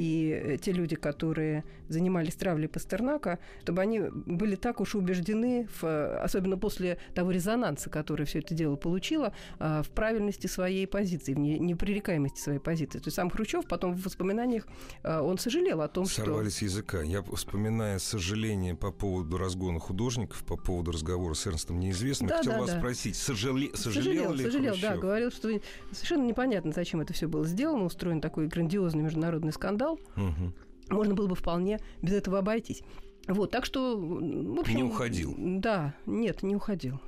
и 0.01 0.57
те 0.59 0.71
люди, 0.71 0.95
которые 0.95 1.63
занимались 1.87 2.33
травлей 2.33 2.67
Пастернака, 2.67 3.37
чтобы 3.61 3.83
они 3.83 4.01
были 4.25 4.55
так 4.55 4.81
уж 4.81 4.95
убеждены, 4.95 5.67
в, 5.79 6.23
особенно 6.23 6.57
после 6.57 6.97
того 7.13 7.29
резонанса, 7.29 7.91
который 7.91 8.25
все 8.25 8.39
это 8.39 8.55
дело 8.55 8.77
получило, 8.77 9.31
а, 9.59 9.83
в 9.83 9.89
правильности 9.89 10.47
своей 10.47 10.87
позиции, 10.87 11.35
в 11.35 11.37
непререкаемости 11.39 12.39
своей 12.39 12.57
позиции. 12.57 12.97
То 12.97 13.07
есть 13.07 13.15
сам 13.15 13.29
Хрущев 13.29 13.67
потом 13.67 13.93
в 13.93 14.03
воспоминаниях 14.03 14.65
он 15.03 15.37
сожалел 15.37 15.81
о 15.81 15.87
том, 15.87 16.05
Сорвали 16.05 16.23
что... 16.23 16.31
Сорвались 16.31 16.61
языка. 16.63 17.01
Я, 17.03 17.21
вспоминая 17.21 17.99
сожаление 17.99 18.73
по 18.73 18.91
поводу 18.91 19.37
разгона 19.37 19.79
художников, 19.79 20.43
по 20.45 20.57
поводу 20.57 20.91
разговора 20.91 21.35
с 21.35 21.45
Эрнстом 21.45 21.79
Неизвестным, 21.79 22.29
да, 22.29 22.37
хотел 22.37 22.53
да, 22.53 22.59
вас 22.61 22.71
да. 22.71 22.79
спросить, 22.79 23.15
сожале... 23.15 23.69
сожалел, 23.75 24.31
сожалел 24.31 24.33
ли 24.33 24.45
Сожалел, 24.45 24.73
Хрущев? 24.73 24.89
да, 24.89 24.97
говорил, 24.97 25.31
что 25.31 25.49
совершенно 25.91 26.23
непонятно, 26.23 26.71
зачем 26.71 27.01
это 27.01 27.13
все 27.13 27.27
было 27.27 27.45
сделано, 27.45 27.85
устроен 27.85 28.19
такой 28.19 28.47
грандиозный 28.47 29.03
международный 29.03 29.53
скандал. 29.53 29.90
Угу 30.15 30.53
можно 30.91 31.13
было 31.13 31.27
бы 31.27 31.35
вполне 31.35 31.79
без 32.01 32.13
этого 32.13 32.39
обойтись. 32.39 32.83
Вот, 33.27 33.51
так 33.51 33.65
что, 33.65 33.97
в 33.97 34.59
общем... 34.59 34.75
Не 34.75 34.83
уходил. 34.83 35.35
Да, 35.37 35.93
нет, 36.05 36.43
не 36.43 36.55
уходил. 36.55 36.99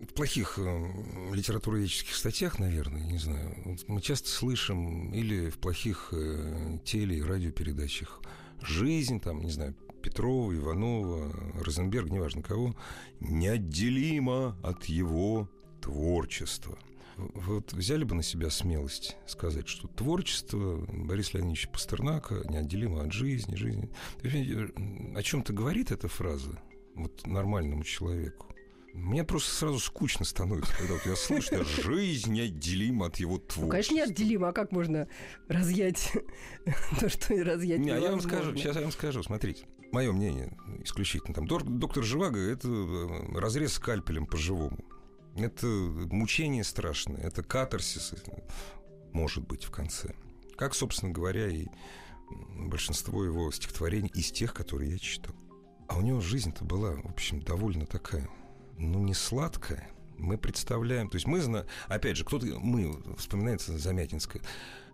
В 0.00 0.14
плохих 0.14 0.58
э, 0.58 1.34
литературоведческих 1.34 2.14
статьях, 2.14 2.58
наверное, 2.58 3.02
не 3.02 3.18
знаю, 3.18 3.54
мы 3.86 4.00
часто 4.00 4.30
слышим, 4.30 5.12
или 5.12 5.50
в 5.50 5.58
плохих 5.58 6.08
э, 6.12 6.78
теле- 6.84 7.18
и 7.18 7.22
радиопередачах, 7.22 8.22
жизнь, 8.62 9.20
там, 9.20 9.42
не 9.42 9.50
знаю, 9.50 9.74
Петрова, 10.02 10.54
Иванова, 10.54 11.30
Розенберг, 11.62 12.08
неважно 12.08 12.42
кого, 12.42 12.74
неотделима 13.20 14.56
от 14.62 14.86
его 14.86 15.50
творчества– 15.82 16.78
вот 17.34 17.72
взяли 17.72 18.04
бы 18.04 18.14
на 18.14 18.22
себя 18.22 18.50
смелость 18.50 19.16
сказать, 19.26 19.68
что 19.68 19.88
творчество 19.88 20.84
Бориса 20.88 21.38
Леонидовича 21.38 21.68
Пастернака 21.70 22.42
неотделимо 22.48 23.02
от 23.02 23.12
жизни, 23.12 23.56
жизни. 23.56 23.90
О 25.16 25.22
чем-то 25.22 25.52
говорит 25.52 25.90
эта 25.90 26.08
фраза 26.08 26.60
вот 26.94 27.26
нормальному 27.26 27.84
человеку? 27.84 28.46
Мне 28.92 29.22
просто 29.22 29.54
сразу 29.54 29.78
скучно 29.78 30.24
становится, 30.24 30.74
когда 30.76 30.94
вот 30.94 31.06
я 31.06 31.14
слышу, 31.14 31.42
что 31.42 31.64
жизнь 31.64 32.32
неотделима 32.32 33.06
от 33.06 33.16
его 33.16 33.38
творчества. 33.38 33.62
Ну, 33.62 33.68
конечно, 33.68 33.94
неотделима. 33.94 34.48
А 34.48 34.52
как 34.52 34.72
можно 34.72 35.08
разъять 35.48 36.12
то, 37.00 37.08
что 37.08 37.34
разъять 37.44 37.78
Не, 37.78 37.90
я 37.90 38.10
вам 38.10 38.20
скажу, 38.20 38.54
сейчас 38.56 38.76
я 38.76 38.82
вам 38.82 38.92
скажу, 38.92 39.22
смотрите. 39.22 39.64
Мое 39.92 40.12
мнение 40.12 40.56
исключительно. 40.84 41.34
Там, 41.34 41.46
доктор 41.46 42.04
Живаго– 42.04 42.38
это 42.38 42.68
разрез 43.34 43.74
скальпелем 43.74 44.26
по-живому. 44.26 44.78
Это 45.36 45.66
мучение 45.66 46.64
страшное, 46.64 47.18
это 47.18 47.42
катарсис, 47.42 48.12
может 49.12 49.46
быть, 49.46 49.64
в 49.64 49.70
конце. 49.70 50.14
Как, 50.56 50.74
собственно 50.74 51.12
говоря, 51.12 51.48
и 51.48 51.66
большинство 52.30 53.24
его 53.24 53.50
стихотворений 53.50 54.10
из 54.14 54.30
тех, 54.30 54.52
которые 54.52 54.92
я 54.92 54.98
читал. 54.98 55.34
А 55.88 55.98
у 55.98 56.02
него 56.02 56.20
жизнь-то 56.20 56.64
была, 56.64 56.92
в 56.96 57.06
общем, 57.06 57.40
довольно 57.40 57.86
такая, 57.86 58.28
ну, 58.78 59.02
не 59.02 59.14
сладкая. 59.14 59.88
Мы 60.18 60.36
представляем, 60.36 61.08
то 61.08 61.16
есть 61.16 61.26
мы 61.26 61.40
знаем, 61.40 61.66
опять 61.88 62.16
же, 62.16 62.24
кто-то, 62.24 62.46
мы, 62.46 63.02
вспоминается 63.16 63.78
Замятинская, 63.78 64.42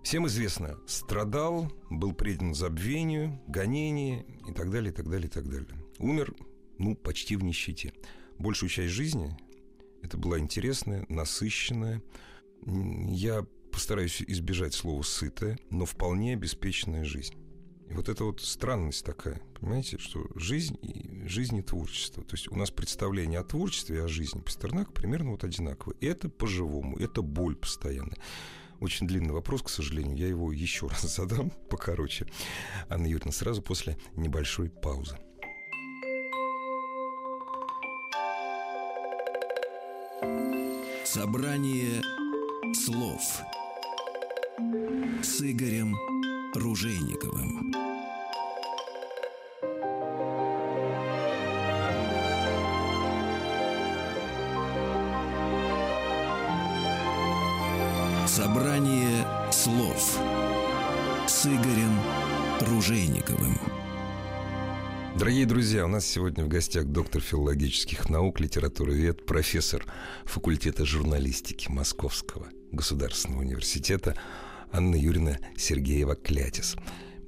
всем 0.02 0.26
известно, 0.28 0.78
страдал, 0.87 1.73
был 1.90 2.12
предан 2.12 2.55
забвению, 2.55 3.43
гонению 3.49 4.25
и 4.49 4.52
так 4.52 4.71
далее, 4.71 4.93
и 4.93 4.95
так 4.95 5.09
далее, 5.09 5.26
и 5.26 5.31
так 5.31 5.49
далее. 5.50 5.69
Умер, 5.99 6.35
ну, 6.78 6.95
почти 6.95 7.37
в 7.37 7.43
нищете. 7.43 7.93
Большую 8.38 8.71
часть 8.71 8.93
жизни 8.93 9.37
это 10.03 10.17
была 10.17 10.38
интересная, 10.38 11.05
насыщенная. 11.09 12.03
Я 12.65 13.47
постараюсь 13.73 14.23
избежать 14.23 14.75
слова 14.75 15.03
«сытая», 15.03 15.59
но 15.71 15.85
вполне 15.85 16.35
обеспеченная 16.35 17.05
жизнь. 17.05 17.35
И 17.88 17.95
вот 17.95 18.09
это 18.09 18.25
вот 18.25 18.41
странность 18.41 19.05
такая, 19.05 19.41
понимаете, 19.61 19.99
что 19.99 20.26
жизнь 20.35 20.76
жизнь 21.29 21.57
и 21.59 21.62
творчество. 21.62 22.25
То 22.25 22.35
есть 22.35 22.50
у 22.50 22.57
нас 22.57 22.71
представление 22.71 23.41
о 23.41 23.45
творчестве 23.45 23.97
и 23.99 24.00
о 24.00 24.09
жизни 24.09 24.41
Пастернака 24.41 24.91
примерно 24.93 25.33
вот 25.33 25.45
одинаковое. 25.45 25.97
Это 26.00 26.29
по-живому, 26.29 26.97
это 26.99 27.23
боль 27.23 27.57
постоянная. 27.57 28.19
Очень 28.81 29.07
длинный 29.07 29.33
вопрос, 29.33 29.62
к 29.62 29.69
сожалению. 29.69 30.17
Я 30.17 30.29
его 30.29 30.53
еще 30.53 30.88
раз 30.88 31.03
задам 31.03 31.50
покороче. 31.71 32.26
Анна 32.88 33.07
Юрьевна, 33.07 33.33
сразу 33.33 33.62
после 33.62 33.97
небольшой 34.17 34.71
паузы. 34.71 35.19
Собрание 41.17 42.03
слов 42.75 43.23
с 45.23 45.41
Игорем 45.41 45.97
Ружейниковым. 46.55 47.73
Собрание 58.27 59.27
слов 59.51 60.19
с 61.27 61.47
Игорем 61.47 61.99
Ружейниковым. 62.61 63.75
Дорогие 65.19 65.47
друзья, 65.47 65.87
у 65.87 65.89
нас 65.89 66.05
сегодня 66.05 66.45
в 66.45 66.49
гостях 66.49 66.85
доктор 66.85 67.23
филологических 67.23 68.11
наук, 68.11 68.39
литературовед, 68.39 69.25
профессор 69.25 69.83
факультета 70.27 70.85
журналистики 70.85 71.71
Московского 71.71 72.49
государственного 72.71 73.41
университета 73.41 74.15
Анна 74.71 74.95
Юрьевна 74.95 75.39
Сергеева-Клятис. 75.57 76.77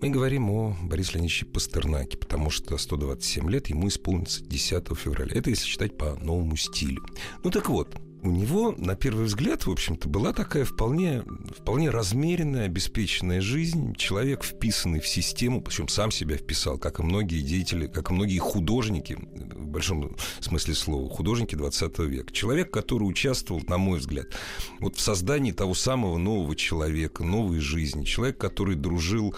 Мы 0.03 0.11
говорим 0.11 0.51
о 0.51 0.77
Борисе 0.83 1.15
Леонидовиче 1.15 1.47
Пастернаке, 1.47 2.19
потому 2.19 2.51
что 2.51 2.77
127 2.77 3.51
лет 3.51 3.69
ему 3.69 3.89
исполнится 3.89 4.45
10 4.45 4.89
февраля. 4.95 5.33
Это 5.35 5.49
если 5.49 5.65
считать 5.65 5.97
по 5.97 6.15
новому 6.17 6.57
стилю. 6.57 7.03
Ну 7.43 7.51
так 7.51 7.71
вот, 7.71 7.97
у 8.23 8.31
него, 8.31 8.75
на 8.77 8.97
первый 8.97 9.27
взгляд, 9.27 9.67
в 9.67 9.71
общем-то, 9.71 10.09
была 10.09 10.33
такая 10.33 10.65
вполне, 10.65 11.23
вполне 11.57 11.91
размеренная, 11.91 12.65
обеспеченная 12.67 13.41
жизнь. 13.41 13.95
Человек, 13.95 14.43
вписанный 14.43 15.01
в 15.01 15.07
систему, 15.07 15.63
причем 15.63 15.89
сам 15.89 16.11
себя 16.11 16.37
вписал, 16.37 16.79
как 16.79 16.99
и 16.99 17.03
многие 17.03 17.41
деятели, 17.43 17.87
как 17.87 18.11
и 18.11 18.15
многие 18.15 18.39
художники, 18.39 19.17
в 19.17 19.69
большом 19.69 20.17
смысле 20.41 20.75
слова, 20.75 21.09
художники 21.09 21.55
20 21.55 21.99
века. 22.01 22.33
Человек, 22.33 22.73
который 22.73 23.05
участвовал, 23.05 23.63
на 23.69 23.79
мой 23.79 24.01
взгляд, 24.01 24.27
вот 24.81 24.97
в 24.97 25.01
создании 25.01 25.53
того 25.53 25.75
самого 25.75 26.19
нового 26.19 26.57
человека, 26.57 27.23
новой 27.23 27.61
жизни. 27.61 28.05
Человек, 28.05 28.39
который 28.39 28.75
дружил 28.75 29.35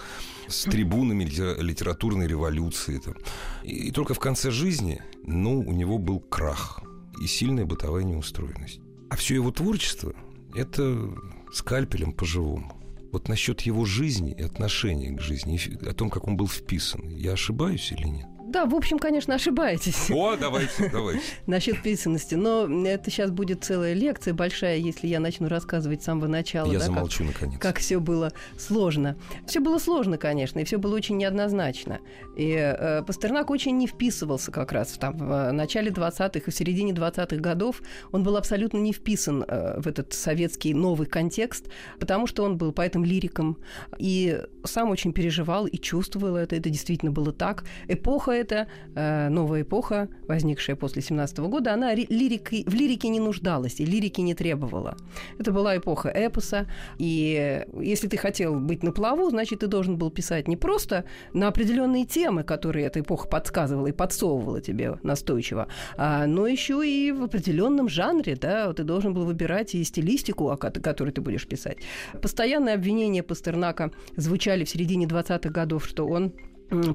с 0.47 0.63
трибунами 0.63 1.23
литературной 1.23 2.27
революции. 2.27 2.97
Там. 2.97 3.15
И, 3.63 3.87
и 3.87 3.91
только 3.91 4.15
в 4.15 4.19
конце 4.19 4.49
жизни, 4.49 5.01
ну, 5.23 5.59
у 5.59 5.71
него 5.71 5.99
был 5.99 6.19
крах– 6.19 6.81
и 7.21 7.27
сильная 7.27 7.65
бытовая 7.65 8.03
неустроенность. 8.03 8.79
А 9.09 9.15
все 9.15 9.35
его 9.35 9.51
творчество– 9.51 10.13
это 10.55 11.13
скальпелем 11.53 12.13
по-живому. 12.13 12.73
Вот 13.11 13.27
насчет 13.27 13.61
его 13.61 13.85
жизни 13.85 14.31
и 14.31 14.41
отношения 14.41 15.11
к 15.11 15.21
жизни, 15.21 15.59
о 15.85 15.93
том, 15.93 16.09
как 16.09 16.27
он 16.27 16.37
был 16.37 16.47
вписан, 16.47 17.09
я 17.09 17.33
ошибаюсь 17.33 17.91
или 17.91 18.07
нет? 18.07 18.27
Да, 18.51 18.65
в 18.65 18.75
общем, 18.75 18.99
конечно, 18.99 19.35
ошибаетесь. 19.35 20.11
О, 20.11 20.35
давайте, 20.35 20.89
давайте. 20.91 21.21
Насчет 21.47 21.81
писанности. 21.81 22.35
Но 22.35 22.67
это 22.85 23.09
сейчас 23.09 23.31
будет 23.31 23.63
целая 23.63 23.93
лекция 23.93 24.33
большая, 24.33 24.77
если 24.77 25.07
я 25.07 25.21
начну 25.21 25.47
рассказывать 25.47 26.01
с 26.01 26.05
самого 26.05 26.27
начала. 26.27 26.69
Я 26.69 26.79
да, 26.79 26.85
замолчу, 26.85 27.23
как, 27.27 27.33
наконец. 27.33 27.59
Как 27.61 27.79
все 27.79 28.01
было 28.01 28.33
сложно. 28.57 29.15
Все 29.47 29.61
было 29.61 29.79
сложно, 29.79 30.17
конечно, 30.17 30.59
и 30.59 30.65
все 30.65 30.79
было 30.79 30.95
очень 30.95 31.15
неоднозначно. 31.15 31.99
И 32.35 32.51
э, 32.51 33.03
Пастернак 33.03 33.49
очень 33.51 33.77
не 33.77 33.87
вписывался 33.87 34.51
как 34.51 34.73
раз 34.73 34.97
там, 34.99 35.17
в 35.17 35.31
э, 35.31 35.51
начале 35.53 35.89
20-х 35.89 36.39
и 36.45 36.51
в 36.51 36.53
середине 36.53 36.91
20-х 36.91 37.37
годов. 37.37 37.81
Он 38.11 38.23
был 38.23 38.35
абсолютно 38.35 38.79
не 38.79 38.91
вписан 38.91 39.45
э, 39.47 39.79
в 39.79 39.87
этот 39.87 40.11
советский 40.11 40.73
новый 40.73 41.07
контекст, 41.07 41.69
потому 42.01 42.27
что 42.27 42.43
он 42.43 42.57
был 42.57 42.73
поэтом-лириком 42.73 43.57
и 43.97 44.41
сам 44.65 44.89
очень 44.89 45.13
переживал 45.13 45.67
и 45.67 45.77
чувствовал 45.77 46.35
это. 46.35 46.57
Это 46.57 46.69
действительно 46.69 47.11
было 47.11 47.31
так. 47.31 47.63
Эпоха 47.87 48.40
эта, 48.41 48.67
э, 48.95 49.29
новая 49.29 49.61
эпоха, 49.61 50.09
возникшая 50.27 50.75
после 50.75 51.01
17 51.01 51.47
года, 51.47 51.73
она 51.73 51.93
лирикой, 51.93 52.63
в 52.67 52.73
лирике 52.73 53.09
не 53.09 53.19
нуждалась 53.19 53.79
и 53.79 53.85
лирики 53.85 54.21
не 54.21 54.33
требовала. 54.33 54.97
Это 55.39 55.51
была 55.51 55.77
эпоха 55.77 56.09
эпоса, 56.09 56.67
и 56.97 57.65
если 57.79 58.07
ты 58.07 58.17
хотел 58.17 58.59
быть 58.59 58.83
на 58.83 58.91
плаву, 58.91 59.29
значит, 59.29 59.59
ты 59.59 59.67
должен 59.67 59.97
был 59.97 60.11
писать 60.11 60.47
не 60.47 60.57
просто 60.57 61.05
на 61.33 61.47
определенные 61.47 62.05
темы, 62.05 62.43
которые 62.43 62.87
эта 62.87 62.99
эпоха 62.99 63.27
подсказывала 63.27 63.87
и 63.87 63.91
подсовывала 63.91 64.61
тебе 64.61 64.97
настойчиво, 65.03 65.67
а, 65.97 66.25
но 66.25 66.47
еще 66.47 66.81
и 66.85 67.11
в 67.11 67.23
определенном 67.23 67.89
жанре, 67.89 68.35
да, 68.35 68.73
ты 68.73 68.83
должен 68.83 69.13
был 69.13 69.25
выбирать 69.25 69.75
и 69.75 69.83
стилистику, 69.83 70.49
о 70.49 70.57
которой 70.57 71.11
ты 71.11 71.21
будешь 71.21 71.47
писать. 71.47 71.77
Постоянные 72.21 72.75
обвинения 72.75 73.23
Пастернака 73.23 73.91
звучали 74.15 74.63
в 74.63 74.69
середине 74.69 75.05
20-х 75.05 75.49
годов, 75.49 75.85
что 75.85 76.07
он 76.07 76.33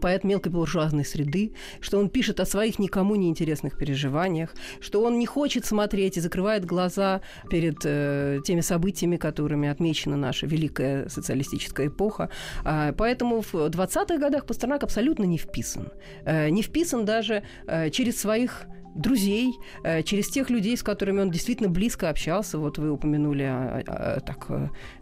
поэт 0.00 0.24
мелкой 0.24 0.52
буржуазной 0.52 1.04
среды, 1.04 1.52
что 1.80 1.98
он 1.98 2.08
пишет 2.08 2.40
о 2.40 2.46
своих 2.46 2.78
никому 2.78 3.16
не 3.16 3.28
интересных 3.28 3.76
переживаниях, 3.76 4.54
что 4.80 5.02
он 5.02 5.18
не 5.18 5.26
хочет 5.26 5.64
смотреть 5.64 6.16
и 6.16 6.20
закрывает 6.20 6.64
глаза 6.64 7.20
перед 7.50 7.78
э, 7.84 8.40
теми 8.44 8.60
событиями, 8.60 9.16
которыми 9.16 9.68
отмечена 9.68 10.16
наша 10.16 10.46
великая 10.46 11.08
социалистическая 11.08 11.88
эпоха. 11.88 12.30
А, 12.64 12.92
поэтому 12.92 13.42
в 13.42 13.54
20-х 13.54 14.18
годах 14.18 14.46
Пастернак 14.46 14.82
абсолютно 14.82 15.24
не 15.24 15.38
вписан. 15.38 15.90
Э, 16.24 16.48
не 16.48 16.62
вписан 16.62 17.04
даже 17.04 17.42
э, 17.66 17.90
через 17.90 18.20
своих 18.20 18.66
друзей, 18.96 19.58
э, 19.84 20.02
через 20.02 20.28
тех 20.28 20.50
людей, 20.50 20.76
с 20.76 20.82
которыми 20.82 21.20
он 21.20 21.30
действительно 21.30 21.68
близко 21.68 22.08
общался. 22.08 22.58
Вот 22.58 22.78
вы 22.78 22.90
упомянули 22.90 23.42
а, 23.42 23.82
а, 23.86 24.20
так 24.20 24.46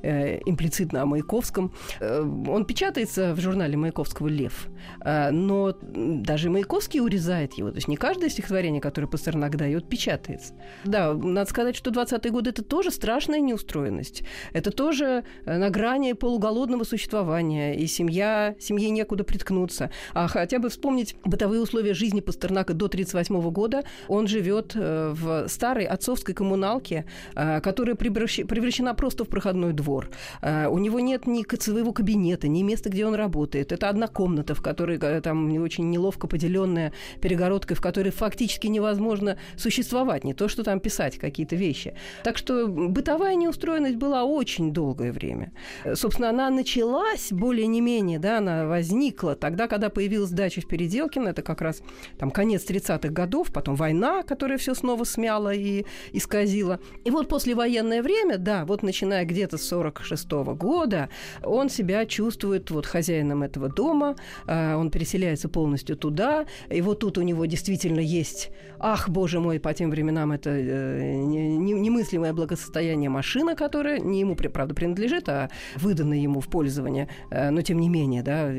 э, 0.03 0.41
имплицитно 0.45 1.03
о 1.03 1.07
Маяковском. 1.07 1.73
Э, 2.01 2.21
он 2.23 2.65
печатается 2.65 3.35
в 3.35 3.41
журнале 3.41 3.77
Маяковского 3.77 4.29
«Лев», 4.29 4.69
но 5.05 5.77
даже 5.83 6.51
Маяковский 6.51 7.01
урезает 7.01 7.55
его. 7.55 7.71
То 7.71 7.77
есть 7.77 7.89
не 7.89 7.97
каждое 7.97 8.31
стихотворение, 8.31 8.81
которое 8.81 9.07
Пастернак 9.07 9.57
дает, 9.57 9.89
печатается. 9.89 10.55
Да, 10.85 11.15
надо 11.15 11.49
сказать, 11.49 11.77
что 11.77 11.91
20-е 11.91 12.31
годы– 12.31 12.51
это 12.51 12.63
тоже 12.63 12.91
страшная 12.91 13.41
неустроенность. 13.41 14.23
Это 14.53 14.71
тоже 14.71 15.25
на 15.47 15.71
грани 15.71 16.13
полуголодного 16.13 16.85
существования, 16.85 17.77
и 17.77 17.87
семья, 17.87 18.55
семье 18.59 18.91
некуда 18.91 19.25
приткнуться. 19.25 19.91
А 20.13 20.29
хотя 20.29 20.59
бы 20.59 20.69
вспомнить 20.69 21.17
бытовые 21.25 21.61
условия 21.61 21.95
жизни 21.95 22.21
Пастернака 22.21 22.75
до 22.75 22.87
1938 22.87 23.51
года, 23.51 23.84
он 24.09 24.27
живет 24.27 24.73
э, 24.75 25.13
в 25.15 25.49
старой 25.49 25.85
отцовской 25.85 26.35
коммуналке, 26.35 27.05
э, 27.35 27.61
которая 27.61 27.97
превращена 27.97 28.95
просто 28.95 29.25
в 29.25 29.29
проходной 29.29 29.73
двор. 29.73 30.11
Э, 30.43 30.69
у 30.69 30.79
него 30.79 31.01
нет 31.01 31.27
ни 31.27 31.45
своего 31.61 31.93
кабинета, 31.93 32.49
ни 32.49 32.63
места, 32.63 32.91
где 32.91 33.07
он 33.07 33.15
работает. 33.15 33.73
Это 33.73 33.89
одна 33.89 34.09
комната, 34.09 34.55
в 34.55 34.63
которой 34.63 34.99
там 35.21 35.53
очень 35.63 35.91
неловко 35.91 36.27
поделенная 36.27 36.93
перегородкой, 37.21 37.77
в 37.77 37.81
которой 37.81 38.11
фактически 38.11 38.67
невозможно 38.67 39.39
существовать, 39.57 40.25
не 40.25 40.35
то 40.35 40.49
что 40.49 40.65
там 40.65 40.81
писать 40.81 41.19
какие-то 41.19 41.57
вещи. 41.57 41.95
Так 42.23 42.39
что 42.39 42.67
бытовая 42.67 43.35
неустроенность 43.37 43.97
была 43.97 44.25
очень 44.25 44.73
долгое 44.73 45.13
время. 45.13 45.53
Собственно, 45.95 46.31
она 46.31 46.51
началась 46.51 47.29
более 47.31 47.67
не 47.67 47.81
менее, 47.81 48.19
да, 48.19 48.39
она 48.39 48.67
возникла 48.67 49.37
тогда, 49.37 49.69
когда 49.69 49.91
появилась 49.91 50.31
дача 50.31 50.61
в 50.61 50.67
Переделкино, 50.67 51.29
это 51.29 51.43
как 51.43 51.61
раз 51.61 51.83
там 52.19 52.31
конец 52.31 52.65
30-х 52.69 53.09
годов, 53.09 53.53
потом 53.53 53.74
война, 53.75 54.23
которая 54.23 54.59
все 54.59 54.75
снова 54.75 55.05
смяла 55.05 55.53
и 55.53 55.85
исказила. 56.13 56.81
И 57.05 57.11
вот 57.11 57.29
послевоенное 57.29 58.03
время, 58.03 58.39
да, 58.39 58.65
вот 58.65 58.83
начиная 58.83 59.25
где-то 59.25 59.59
с 59.59 59.63
46 59.69 60.29
-го 60.43 60.55
года, 60.55 61.09
он 61.43 61.69
себя 61.69 62.07
чувствует 62.07 62.71
вот 62.71 62.87
хозяином 62.87 63.43
этого 63.43 63.69
дома, 63.69 64.17
э, 64.47 64.75
он 64.75 64.91
переселяется 64.91 65.49
полностью 65.49 65.97
туда, 65.97 66.47
и 66.71 66.81
вот 66.81 67.01
тут 67.01 67.19
у 67.19 67.23
него 67.23 67.47
действительно 67.47 68.01
есть, 68.01 68.51
ах, 68.79 69.09
боже 69.09 69.41
мой, 69.41 69.59
по 69.59 69.73
тем 69.75 69.91
временам 69.91 70.33
это 70.33 70.51
э, 70.51 71.15
немыслимое 71.15 72.33
благосостояние 72.33 73.11
машина, 73.11 73.55
которая 73.55 73.99
не 73.99 74.21
ему, 74.21 74.37
правда, 74.37 74.75
принадлежит, 74.75 75.29
а 75.29 75.51
выдана 75.77 76.15
ему 76.15 76.41
в 76.41 76.49
пользование, 76.49 77.09
э, 77.31 77.51
но 77.51 77.63
тем 77.63 77.79
не 77.81 77.89
менее, 77.89 78.23
да, 78.23 78.51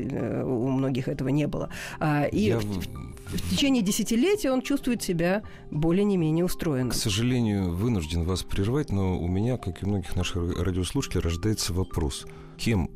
у 0.44 0.68
многих 0.68 1.08
этого 1.08 1.28
не 1.28 1.46
было. 1.46 1.70
А, 1.98 2.24
и 2.24 2.48
Я... 2.48 2.58
в, 2.58 2.62
в 2.62 3.50
течение 3.50 3.82
десятилетия 3.82 4.50
он 4.50 4.62
чувствует 4.62 5.02
себя 5.06 5.42
более 5.70 6.04
не 6.04 6.16
менее 6.16 6.44
устроенным. 6.44 6.90
К 6.90 6.94
сожалению, 6.94 7.74
вынужден 7.74 8.24
вас 8.24 8.42
прервать, 8.42 8.90
но 8.90 9.18
у 9.18 9.28
меня, 9.28 9.56
как 9.56 9.82
и 9.82 9.86
у 9.86 9.88
многих 9.88 10.16
наших 10.16 10.58
радиослушателей, 10.58 11.22
рождается 11.22 11.72
вопрос. 11.72 12.26
Кем 12.56 12.90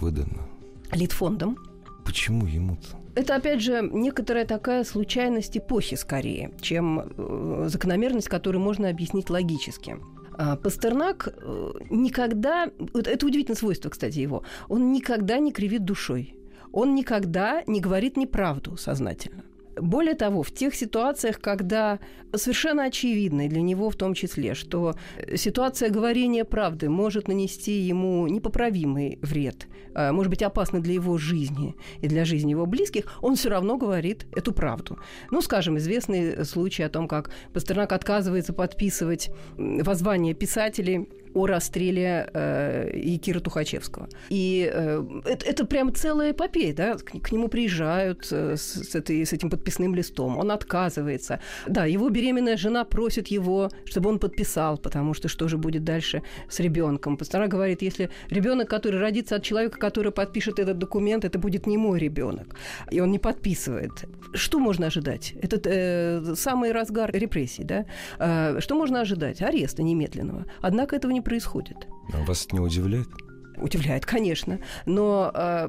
выдано? 0.00 0.48
Литфондом. 0.92 1.56
Почему 2.04 2.46
ему-то? 2.46 2.98
Это, 3.14 3.36
опять 3.36 3.60
же, 3.60 3.88
некоторая 3.92 4.46
такая 4.46 4.84
случайность 4.84 5.56
эпохи 5.56 5.96
скорее, 5.96 6.52
чем 6.60 6.98
э, 6.98 7.64
закономерность, 7.68 8.28
которую 8.28 8.62
можно 8.62 8.88
объяснить 8.88 9.28
логически. 9.28 9.96
А 10.32 10.56
Пастернак 10.56 11.28
э, 11.28 11.72
никогда, 11.90 12.70
это 12.94 13.26
удивительное 13.26 13.56
свойство, 13.56 13.90
кстати, 13.90 14.18
его, 14.18 14.44
он 14.68 14.92
никогда 14.92 15.38
не 15.38 15.52
кривит 15.52 15.84
душой. 15.84 16.36
Он 16.72 16.94
никогда 16.94 17.62
не 17.66 17.80
говорит 17.80 18.16
неправду 18.16 18.78
сознательно. 18.78 19.44
Более 19.76 20.14
того, 20.14 20.42
в 20.42 20.50
тех 20.50 20.74
ситуациях, 20.74 21.40
когда 21.40 21.98
совершенно 22.34 22.84
очевидно, 22.84 23.48
для 23.48 23.62
него 23.62 23.90
в 23.90 23.96
том 23.96 24.14
числе, 24.14 24.54
что 24.54 24.94
ситуация 25.34 25.90
говорения 25.90 26.44
правды 26.44 26.88
может 26.88 27.28
нанести 27.28 27.72
ему 27.72 28.26
непоправимый 28.28 29.18
вред, 29.22 29.66
а, 29.94 30.12
может 30.12 30.30
быть, 30.30 30.42
опасна 30.42 30.80
для 30.80 30.94
его 30.94 31.18
жизни 31.18 31.74
и 32.00 32.08
для 32.08 32.24
жизни 32.24 32.50
его 32.50 32.66
близких, 32.66 33.04
он 33.20 33.36
все 33.36 33.50
равно 33.50 33.76
говорит 33.76 34.26
эту 34.34 34.52
правду. 34.52 34.98
Ну, 35.30 35.40
скажем, 35.42 35.78
известный 35.78 36.44
случай 36.44 36.82
о 36.82 36.88
том, 36.88 37.08
как 37.08 37.30
Пастернак 37.52 37.92
отказывается 37.92 38.52
подписывать 38.52 39.30
воззвание 39.56 40.34
писателей 40.34 41.08
о 41.34 41.46
расстреле 41.46 42.28
э, 42.32 42.90
Якира 42.94 43.40
Тухачевского. 43.40 44.08
И 44.28 44.70
э, 44.72 45.04
это, 45.24 45.46
это 45.46 45.66
прям 45.66 45.94
целая 45.94 46.32
эпопея, 46.32 46.74
да, 46.74 46.94
к, 46.94 47.20
к 47.20 47.32
нему 47.32 47.48
приезжают 47.48 48.28
э, 48.30 48.56
с, 48.56 48.74
с, 48.74 48.94
этой, 48.94 49.24
с 49.24 49.32
этим 49.32 49.50
подписным 49.50 49.94
листом, 49.94 50.38
он 50.38 50.50
отказывается. 50.50 51.40
Да, 51.66 51.86
его 51.86 52.08
беременная 52.08 52.56
жена 52.56 52.84
просит 52.84 53.28
его, 53.28 53.70
чтобы 53.84 54.10
он 54.10 54.18
подписал, 54.18 54.78
потому 54.78 55.14
что 55.14 55.28
что 55.28 55.48
же 55.48 55.56
будет 55.56 55.84
дальше 55.84 56.22
с 56.48 56.60
ребенком. 56.60 57.16
Пастора 57.16 57.46
говорит, 57.46 57.82
если 57.82 58.10
ребенок, 58.30 58.68
который 58.68 59.00
родится 59.00 59.36
от 59.36 59.42
человека, 59.42 59.78
который 59.78 60.12
подпишет 60.12 60.58
этот 60.58 60.78
документ, 60.78 61.24
это 61.24 61.38
будет 61.38 61.66
не 61.66 61.78
мой 61.78 61.98
ребенок, 61.98 62.56
и 62.90 63.00
он 63.00 63.10
не 63.10 63.18
подписывает. 63.18 63.92
Что 64.34 64.58
можно 64.58 64.86
ожидать? 64.86 65.34
Это 65.42 65.60
э, 65.64 66.34
самый 66.36 66.72
разгар 66.72 67.10
репрессий, 67.12 67.64
да? 67.64 67.86
Э, 68.18 68.60
что 68.60 68.74
можно 68.74 69.00
ожидать? 69.00 69.42
Ареста 69.42 69.82
немедленного. 69.82 70.46
Однако 70.60 70.96
этого 70.96 71.12
не 71.12 71.21
происходит. 71.22 71.88
А 72.12 72.24
вас 72.24 72.46
это 72.46 72.56
не 72.56 72.60
удивляет? 72.60 73.08
Удивляет, 73.56 74.06
конечно. 74.06 74.58
Но 74.86 75.30
э, 75.34 75.68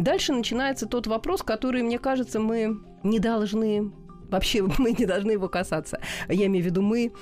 дальше 0.00 0.32
начинается 0.32 0.86
тот 0.86 1.06
вопрос, 1.06 1.42
который, 1.42 1.82
мне 1.82 1.98
кажется, 1.98 2.40
мы 2.40 2.78
не 3.02 3.18
должны 3.18 3.92
Вообще 4.30 4.62
мы 4.78 4.92
не 4.92 5.06
должны 5.06 5.32
его 5.32 5.48
касаться. 5.48 6.00
Я 6.28 6.46
имею 6.46 6.64
в 6.64 6.66
виду 6.66 6.82
мы, 6.82 7.12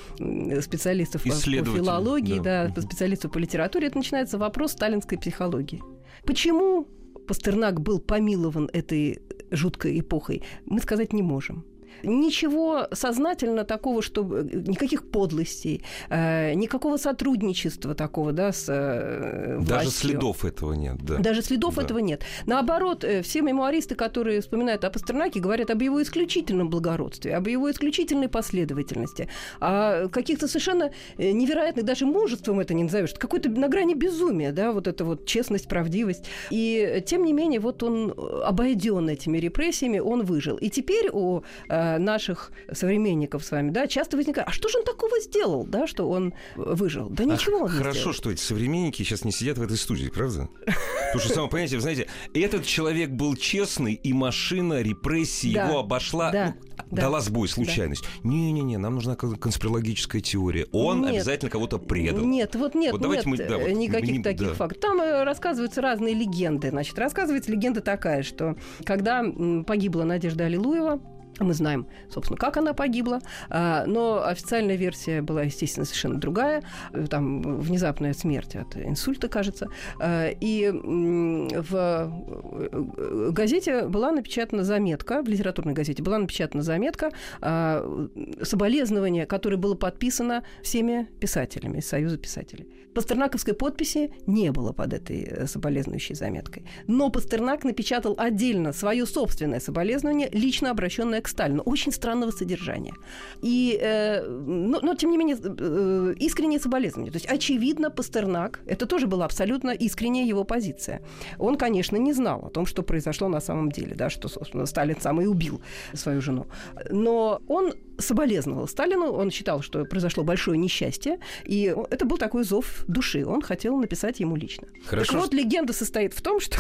специалистов 0.63 1.23
по 1.25 1.31
филологии, 1.31 2.39
да. 2.39 2.69
да, 2.69 2.81
специалистов 2.81 3.33
по 3.33 3.39
литературе. 3.39 3.89
Это 3.89 3.99
начинается 3.99 4.39
вопрос 4.39 4.73
сталинской 4.73 5.19
психологии. 5.19 5.83
Почему 6.25 6.87
Пастернак 7.27 7.81
был 7.81 7.99
помилован 7.99 8.71
этой 8.73 9.21
жуткой 9.51 10.01
эпохой, 10.01 10.43
мы 10.65 10.81
сказать 10.81 11.13
не 11.13 11.23
можем 11.23 11.65
ничего 12.03 12.89
сознательно 12.93 13.65
такого, 13.65 14.03
чтобы 14.03 14.49
никаких 14.53 15.09
подлостей, 15.09 15.83
э, 16.09 16.55
никакого 16.55 16.97
сотрудничества 16.97 17.95
такого, 17.95 18.33
да, 18.33 18.53
с 18.53 18.67
э, 18.69 19.57
властью. 19.57 19.77
Даже 19.77 19.91
следов 19.91 20.45
этого 20.45 20.73
нет, 20.73 20.97
да. 21.03 21.17
Даже 21.19 21.43
следов 21.43 21.77
да. 21.77 21.83
этого 21.83 21.99
нет. 21.99 22.23
Наоборот, 22.47 23.05
э, 23.05 23.23
все 23.23 23.43
мемуаристы, 23.43 23.95
которые 23.95 24.41
вспоминают 24.41 24.85
о 24.85 24.91
Пастернаке, 24.91 25.41
говорят 25.41 25.71
об 25.71 25.83
его 25.83 26.03
исключительном 26.03 26.71
благородстве, 26.71 27.37
об 27.37 27.49
его 27.49 27.71
исключительной 27.71 28.29
последовательности, 28.29 29.29
о 29.61 30.09
каких-то 30.09 30.49
совершенно 30.49 30.91
невероятных, 31.19 31.85
даже 31.85 32.07
мужеством 32.07 32.61
это 32.61 32.75
не 32.75 32.85
назовешь, 32.85 33.15
какой-то 33.15 33.49
на 33.49 33.69
грани 33.69 33.95
безумия, 33.95 34.53
да, 34.53 34.73
вот 34.73 34.87
эта 34.87 35.05
вот 35.05 35.27
честность, 35.27 35.69
правдивость. 35.69 36.25
И 36.51 37.03
тем 37.07 37.25
не 37.25 37.33
менее, 37.33 37.61
вот 37.61 37.83
он 37.83 38.15
обойден 38.45 39.09
этими 39.09 39.39
репрессиями, 39.39 39.99
он 39.99 40.25
выжил. 40.25 40.57
И 40.57 40.69
теперь 40.69 41.09
у 41.13 41.43
Э, 41.69 41.82
наших 41.99 42.53
современников 42.73 43.45
с 43.45 43.51
вами, 43.51 43.71
да, 43.71 43.87
часто 43.87 44.17
возникает, 44.17 44.49
а 44.49 44.53
что 44.53 44.69
же 44.69 44.79
он 44.79 44.85
такого 44.85 45.21
сделал, 45.21 45.65
да, 45.65 45.87
что 45.87 46.09
он 46.09 46.35
выжил? 46.57 47.09
Да 47.09 47.25
ничего 47.25 47.59
а 47.59 47.65
он 47.65 47.73
не 47.73 47.79
Хорошо, 47.79 48.01
сделал. 48.01 48.15
что 48.15 48.31
эти 48.31 48.41
современники 48.41 49.03
сейчас 49.03 49.25
не 49.25 49.33
сидят 49.33 49.59
в 49.59 49.63
этой 49.63 49.77
студии, 49.77 50.09
правда? 50.09 50.49
Потому 50.65 51.25
что, 51.25 51.35
само 51.35 51.49
понятие, 51.49 51.79
вы 51.79 51.83
знаете, 51.83 52.09
этот 52.35 52.65
человек 52.65 53.11
был 53.11 53.37
честный, 53.37 53.95
и 53.95 54.13
машина 54.13 54.81
репрессий 54.83 55.51
его 55.51 55.79
обошла, 55.79 56.33
ну, 56.33 56.55
дала 56.91 57.21
сбой, 57.21 57.49
случайность. 57.49 58.05
Не-не-не, 58.23 58.79
нам 58.79 58.95
нужна 58.95 59.17
конспирологическая 59.17 60.21
теория. 60.21 60.67
Он 60.73 61.05
обязательно 61.05 61.51
кого-то 61.51 61.79
предал. 61.79 62.25
Нет, 62.25 62.55
вот 62.55 62.75
нет, 62.75 62.95
нет 62.99 63.27
никаких 63.27 64.23
таких 64.23 64.55
фактов. 64.55 64.81
Там 64.81 65.01
э, 65.01 65.25
рассказываются 65.25 65.81
разные 65.81 66.15
легенды. 66.15 66.71
Значит, 66.71 66.99
рассказывается 66.99 67.51
легенда 67.51 67.81
такая, 67.81 68.23
что 68.23 68.57
когда 68.85 69.25
погибла 69.67 70.05
Надежда 70.05 70.47
Аллилуева, 70.47 71.01
Мы 71.41 71.55
знаем, 71.55 71.87
собственно, 72.11 72.39
как 72.39 72.57
она 72.57 72.75
погибла, 72.75 73.21
а, 73.49 73.85
но 73.87 74.25
официальная 74.25 74.77
версия 74.77 75.23
была, 75.23 75.43
естественно, 75.43 75.87
совершенно 75.87 76.21
другая. 76.21 76.63
Там 77.09 77.61
внезапная 77.61 78.13
смерть 78.13 78.55
от 78.57 78.77
инсульта, 78.77 79.29
кажется. 79.29 79.69
А, 79.99 80.29
и 80.29 80.71
в 80.71 81.75
э, 81.75 83.31
газете 83.31 83.87
была 83.89 84.13
напечатана 84.13 84.65
заметка, 84.65 85.23
в 85.23 85.29
литературной 85.29 85.73
газете 85.73 86.03
была 86.03 86.19
напечатана 86.19 86.63
заметка 86.63 87.11
а, 87.41 88.09
соболезнования, 88.43 89.27
которое 89.27 89.57
было 89.57 89.75
подписано 89.75 90.45
всеми 90.63 91.09
писателями 91.21 91.79
из 91.79 91.87
Союза 91.87 92.19
писателей. 92.19 92.69
Пастернаковской 92.95 93.55
подписи 93.55 94.13
не 94.27 94.53
было 94.53 94.73
под 94.73 94.93
этой 94.93 95.23
э, 95.23 95.47
соболезнующей 95.47 96.15
заметкой. 96.15 96.67
Но 96.87 97.11
Пастернак 97.11 97.65
напечатал 97.65 98.15
отдельно 98.19 98.73
свое 98.73 99.07
собственное 99.07 99.61
соболезнование, 99.61 100.29
лично 100.33 100.71
обращенное 100.71 101.22
к 101.23 101.29
Сталину, 101.29 101.63
очень 101.63 101.93
странного 101.93 102.31
содержания. 102.31 102.95
И, 103.43 103.79
э, 103.81 104.27
но, 104.27 104.81
но, 104.83 104.95
тем 104.95 105.11
не 105.11 105.17
менее, 105.17 105.37
э, 105.43 106.15
искреннее 106.19 106.61
соболезнование. 106.61 107.13
То 107.13 107.17
есть, 107.17 107.27
очевидно, 107.27 107.91
Пастернак, 107.91 108.61
это 108.67 108.87
тоже 108.87 109.07
была 109.07 109.25
абсолютно 109.25 109.71
искренняя 109.71 110.27
его 110.27 110.45
позиция. 110.45 111.01
Он, 111.39 111.57
конечно, 111.57 111.97
не 111.97 112.13
знал 112.13 112.47
о 112.47 112.51
том, 112.51 112.67
что 112.67 112.83
произошло 112.83 113.29
на 113.29 113.41
самом 113.41 113.71
деле, 113.71 113.95
да, 113.95 114.11
что, 114.11 114.29
собственно, 114.29 114.67
Сталин 114.67 115.01
сам 115.01 115.21
и 115.21 115.27
убил 115.27 115.61
свою 115.95 116.21
жену. 116.21 116.47
Но 116.91 117.41
он 117.49 117.75
соболезновал 117.99 118.69
Сталину, 118.69 119.13
он 119.13 119.31
считал, 119.31 119.63
что 119.63 119.85
произошло 119.85 120.25
большое 120.25 120.59
несчастье, 120.59 121.19
и 121.45 121.75
это 121.91 122.05
был 122.05 122.19
такой 122.19 122.45
зов 122.45 122.85
души, 122.89 123.25
он 123.25 123.43
хотел 123.43 123.77
написать 123.77 124.21
ему 124.21 124.37
лично. 124.37 124.69
Хорошо. 124.85 125.13
Так 125.13 125.21
вот, 125.21 125.35
легенда 125.35 125.73
состоит 125.73 126.13
в 126.15 126.23
том, 126.23 126.41
что 126.41 126.59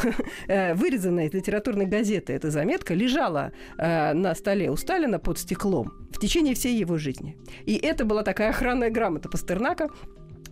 э, 0.48 0.74
вырезанная 0.74 1.26
из 1.26 1.32
литературной 1.32 1.86
газеты 1.86 2.32
эта 2.32 2.50
заметка 2.50 2.94
лежала 2.94 3.52
э, 3.78 4.12
на 4.12 4.34
столе 4.34 4.51
у 4.68 4.76
Сталина 4.76 5.18
под 5.18 5.38
стеклом 5.38 5.92
в 6.10 6.18
течение 6.18 6.54
всей 6.54 6.78
его 6.78 6.98
жизни. 6.98 7.36
И 7.64 7.76
это 7.76 8.04
была 8.04 8.22
такая 8.22 8.50
охранная 8.50 8.90
грамота 8.90 9.28
Пастернака, 9.28 9.88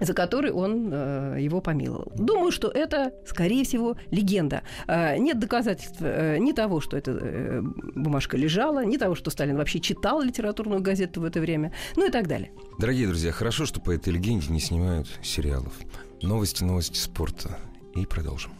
за 0.00 0.14
который 0.14 0.50
он 0.50 0.90
э, 0.92 1.36
его 1.40 1.60
помиловал. 1.60 2.10
Думаю, 2.16 2.50
что 2.50 2.68
это, 2.68 3.12
скорее 3.26 3.64
всего, 3.64 3.96
легенда. 4.10 4.62
Э, 4.86 5.18
нет 5.18 5.38
доказательств 5.38 5.98
э, 6.00 6.38
ни 6.38 6.52
того, 6.52 6.80
что 6.80 6.96
эта 6.96 7.12
э, 7.12 7.62
бумажка 7.94 8.36
лежала, 8.36 8.84
ни 8.84 8.96
того, 8.96 9.14
что 9.14 9.30
Сталин 9.30 9.56
вообще 9.56 9.78
читал 9.80 10.22
литературную 10.22 10.80
газету 10.80 11.20
в 11.20 11.24
это 11.24 11.40
время, 11.40 11.72
ну 11.96 12.08
и 12.08 12.10
так 12.10 12.26
далее. 12.26 12.50
Дорогие 12.78 13.06
друзья, 13.06 13.30
хорошо, 13.32 13.66
что 13.66 13.80
по 13.80 13.90
этой 13.90 14.12
легенде 14.12 14.48
не 14.50 14.60
снимают 14.60 15.08
сериалов. 15.22 15.74
Новости, 16.22 16.64
новости 16.64 16.96
спорта. 16.96 17.58
И 17.94 18.06
продолжим. 18.06 18.52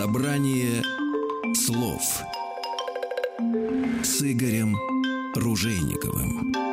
Собрание 0.00 0.80
слов 1.56 2.22
с 4.04 4.22
Игорем 4.22 4.76
Ружейниковым. 5.34 6.67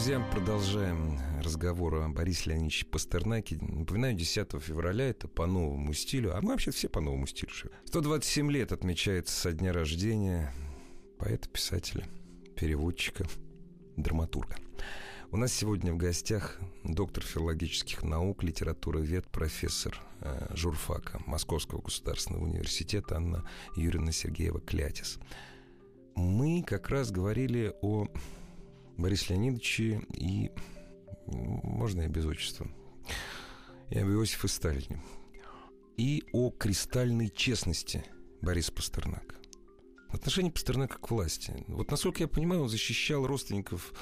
Друзья, 0.00 0.26
продолжаем 0.32 1.18
разговор 1.44 1.96
о 1.96 2.08
Борисе 2.08 2.48
Леонидовиче 2.48 2.86
Пастернаке. 2.86 3.58
Напоминаю, 3.60 4.14
10 4.14 4.50
февраля 4.62 5.10
это 5.10 5.28
по 5.28 5.44
новому 5.44 5.92
стилю, 5.92 6.34
а 6.34 6.40
мы 6.40 6.52
вообще 6.52 6.70
все 6.70 6.88
по 6.88 7.02
новому 7.02 7.26
стилю. 7.26 7.50
127 7.84 8.50
лет 8.50 8.72
отмечается 8.72 9.38
со 9.38 9.52
дня 9.52 9.74
рождения 9.74 10.54
поэта, 11.18 11.50
писателя, 11.50 12.08
переводчика, 12.56 13.26
драматурга. 13.98 14.56
У 15.32 15.36
нас 15.36 15.52
сегодня 15.52 15.92
в 15.92 15.98
гостях 15.98 16.58
доктор 16.82 17.22
филологических 17.22 18.02
наук, 18.02 18.42
литературы 18.42 19.02
вет, 19.02 19.26
профессор 19.26 20.00
э, 20.22 20.46
журфака 20.54 21.20
Московского 21.26 21.82
государственного 21.82 22.44
университета 22.44 23.16
Анна 23.16 23.46
Юрьевна 23.76 24.12
Сергеева 24.12 24.60
Клятис. 24.60 25.18
Мы 26.14 26.64
как 26.66 26.88
раз 26.88 27.10
говорили 27.10 27.74
о 27.82 28.08
Борисе 29.00 29.34
Леонидовиче 29.34 30.02
и, 30.12 30.50
можно 31.26 32.02
и 32.02 32.08
без 32.08 32.26
отчества, 32.26 32.68
и 33.90 33.98
об 33.98 34.08
Иосифе 34.08 34.48
Сталине, 34.48 35.02
и 35.96 36.24
о 36.32 36.50
кристальной 36.50 37.28
честности 37.28 38.04
Бориса 38.42 38.72
Пастернака. 38.72 39.36
Отношение 40.10 40.52
Пастернака 40.52 40.98
к 40.98 41.10
власти. 41.10 41.64
Вот 41.68 41.90
насколько 41.90 42.22
я 42.22 42.28
понимаю, 42.28 42.62
он 42.62 42.68
защищал 42.68 43.26
родственников 43.26 43.92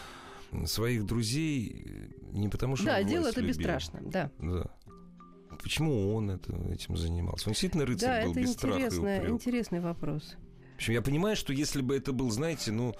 своих 0.64 1.04
друзей 1.04 2.14
не 2.32 2.48
потому, 2.48 2.76
что 2.76 2.86
Да, 2.86 3.02
дело 3.02 3.26
это 3.28 3.40
любил. 3.40 3.56
бесстрашно, 3.56 4.00
да. 4.02 4.30
да. 4.38 4.70
Почему 5.62 6.14
он 6.14 6.30
это, 6.30 6.54
этим 6.70 6.96
занимался? 6.96 7.48
Он 7.48 7.52
действительно 7.52 7.84
рыцарь 7.84 8.20
да, 8.20 8.24
был 8.24 8.32
это 8.32 8.40
без 8.40 8.52
страха 8.52 9.26
и 9.26 9.28
интересный 9.28 9.80
вопрос. 9.80 10.36
В 10.72 10.76
общем, 10.76 10.92
я 10.94 11.02
понимаю, 11.02 11.36
что 11.36 11.52
если 11.52 11.82
бы 11.82 11.96
это 11.96 12.12
был, 12.12 12.30
знаете, 12.30 12.70
ну, 12.70 12.94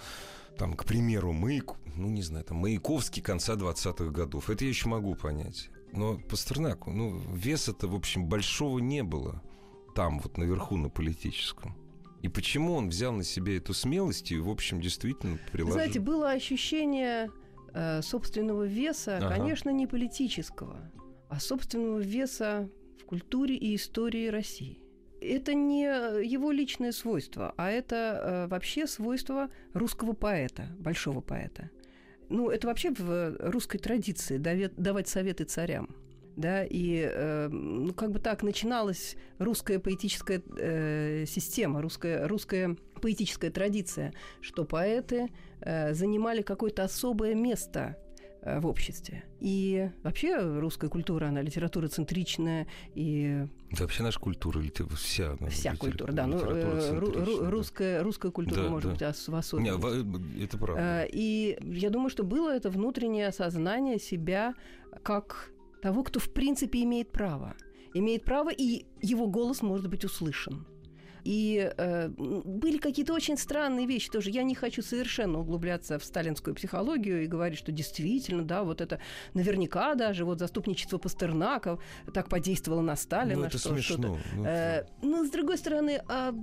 там, 0.56 0.74
к 0.74 0.84
примеру, 0.84 1.32
Маяк, 1.32 1.76
ну, 1.96 2.08
не 2.08 2.22
знаю, 2.22 2.44
там, 2.44 2.58
Маяковский 2.58 3.22
конца 3.22 3.54
20-х 3.54 4.10
годов, 4.10 4.50
это 4.50 4.64
я 4.64 4.70
еще 4.70 4.88
могу 4.88 5.14
понять. 5.14 5.70
Но 5.92 6.18
Пастернаку, 6.18 6.90
ну, 6.90 7.18
веса-то, 7.32 7.88
в 7.88 7.94
общем, 7.94 8.26
большого 8.26 8.78
не 8.78 9.02
было 9.02 9.42
там, 9.94 10.20
вот 10.20 10.36
наверху, 10.36 10.76
на 10.76 10.90
политическом. 10.90 11.76
И 12.22 12.28
почему 12.28 12.74
он 12.74 12.88
взял 12.88 13.12
на 13.12 13.24
себя 13.24 13.56
эту 13.56 13.74
смелость 13.74 14.32
и, 14.32 14.38
в 14.38 14.48
общем, 14.48 14.80
действительно 14.80 15.38
приложил? 15.52 15.74
Знаете, 15.74 16.00
было 16.00 16.30
ощущение 16.30 17.30
э, 17.74 18.02
собственного 18.02 18.64
веса, 18.64 19.18
ага. 19.18 19.30
конечно, 19.30 19.70
не 19.70 19.86
политического, 19.86 20.90
а 21.28 21.38
собственного 21.38 22.00
веса 22.00 22.68
в 23.00 23.04
культуре 23.06 23.56
и 23.56 23.76
истории 23.76 24.28
России. 24.28 24.82
Это 25.20 25.54
не 25.54 25.82
его 25.82 26.52
личное 26.52 26.92
свойство, 26.92 27.54
а 27.56 27.70
это 27.70 28.20
э, 28.22 28.46
вообще 28.48 28.86
свойство 28.86 29.50
русского 29.74 30.12
поэта, 30.12 30.68
большого 30.78 31.20
поэта. 31.20 31.70
Ну, 32.28 32.50
это 32.50 32.66
вообще 32.66 32.90
в 32.90 33.36
русской 33.40 33.78
традиции 33.78 34.36
давать, 34.38 35.08
советы 35.08 35.44
царям 35.44 35.96
да, 36.36 36.62
и 36.64 37.10
э, 37.12 37.48
ну, 37.48 37.92
как 37.94 38.12
бы 38.12 38.20
так 38.20 38.44
начиналась 38.44 39.16
русская 39.38 39.80
поэтическая 39.80 40.40
э, 40.56 41.24
система, 41.26 41.82
русская, 41.82 42.28
русская 42.28 42.76
поэтическая 43.02 43.50
традиция, 43.50 44.12
что 44.40 44.64
поэты 44.64 45.30
э, 45.60 45.94
занимали 45.94 46.42
какое-то 46.42 46.84
особое 46.84 47.34
место 47.34 47.96
э, 47.96 48.07
в 48.42 48.66
обществе. 48.66 49.24
И 49.40 49.90
вообще 50.02 50.38
русская 50.58 50.88
культура, 50.88 51.26
она 51.26 51.42
литература 51.42 51.88
центричная 51.88 52.66
и... 52.94 53.44
Да 53.72 53.84
вообще 53.84 54.02
наша 54.02 54.18
культура, 54.18 54.62
вся. 54.96 55.36
Вся 55.50 55.76
культура, 55.76 56.12
да. 56.12 56.26
Ну, 56.26 56.38
э, 56.38 56.98
ру- 56.98 57.50
русская, 57.50 58.02
русская 58.02 58.30
культура, 58.30 58.62
да, 58.62 58.68
может 58.68 58.98
да. 58.98 59.08
быть, 59.08 59.28
в 59.28 59.34
особенности. 59.34 60.38
Не, 60.38 60.44
это 60.44 60.58
правда. 60.58 61.04
Э, 61.04 61.08
и 61.12 61.58
я 61.62 61.90
думаю, 61.90 62.10
что 62.10 62.24
было 62.24 62.54
это 62.54 62.70
внутреннее 62.70 63.28
осознание 63.28 63.98
себя 63.98 64.54
как 65.02 65.50
того, 65.82 66.02
кто 66.02 66.20
в 66.20 66.32
принципе 66.32 66.82
имеет 66.82 67.10
право. 67.10 67.54
Имеет 67.94 68.24
право, 68.24 68.50
и 68.50 68.86
его 69.00 69.26
голос 69.28 69.62
может 69.62 69.88
быть 69.88 70.04
услышан. 70.04 70.66
И 71.28 71.70
э, 71.76 72.08
были 72.08 72.78
какие-то 72.78 73.12
очень 73.12 73.36
странные 73.36 73.86
вещи 73.86 74.10
тоже. 74.10 74.30
Я 74.30 74.44
не 74.44 74.54
хочу 74.54 74.80
совершенно 74.80 75.40
углубляться 75.40 75.98
в 75.98 76.04
сталинскую 76.04 76.54
психологию 76.54 77.22
и 77.22 77.26
говорить, 77.26 77.58
что 77.58 77.70
действительно, 77.70 78.44
да, 78.44 78.62
вот 78.62 78.80
это 78.80 78.98
наверняка 79.34 79.94
даже 79.94 80.24
вот 80.24 80.38
заступничество 80.38 80.96
Пастернака 80.96 81.78
так 82.14 82.30
подействовало 82.30 82.80
на 82.80 82.96
Сталина. 82.96 83.40
Ну, 83.40 83.44
это 83.44 83.58
что, 83.58 83.68
смешно. 83.68 84.18
Ну, 84.36 84.44
э, 84.46 84.86
но, 85.02 85.22
с 85.22 85.28
другой 85.28 85.58
стороны, 85.58 86.00
а 86.08 86.34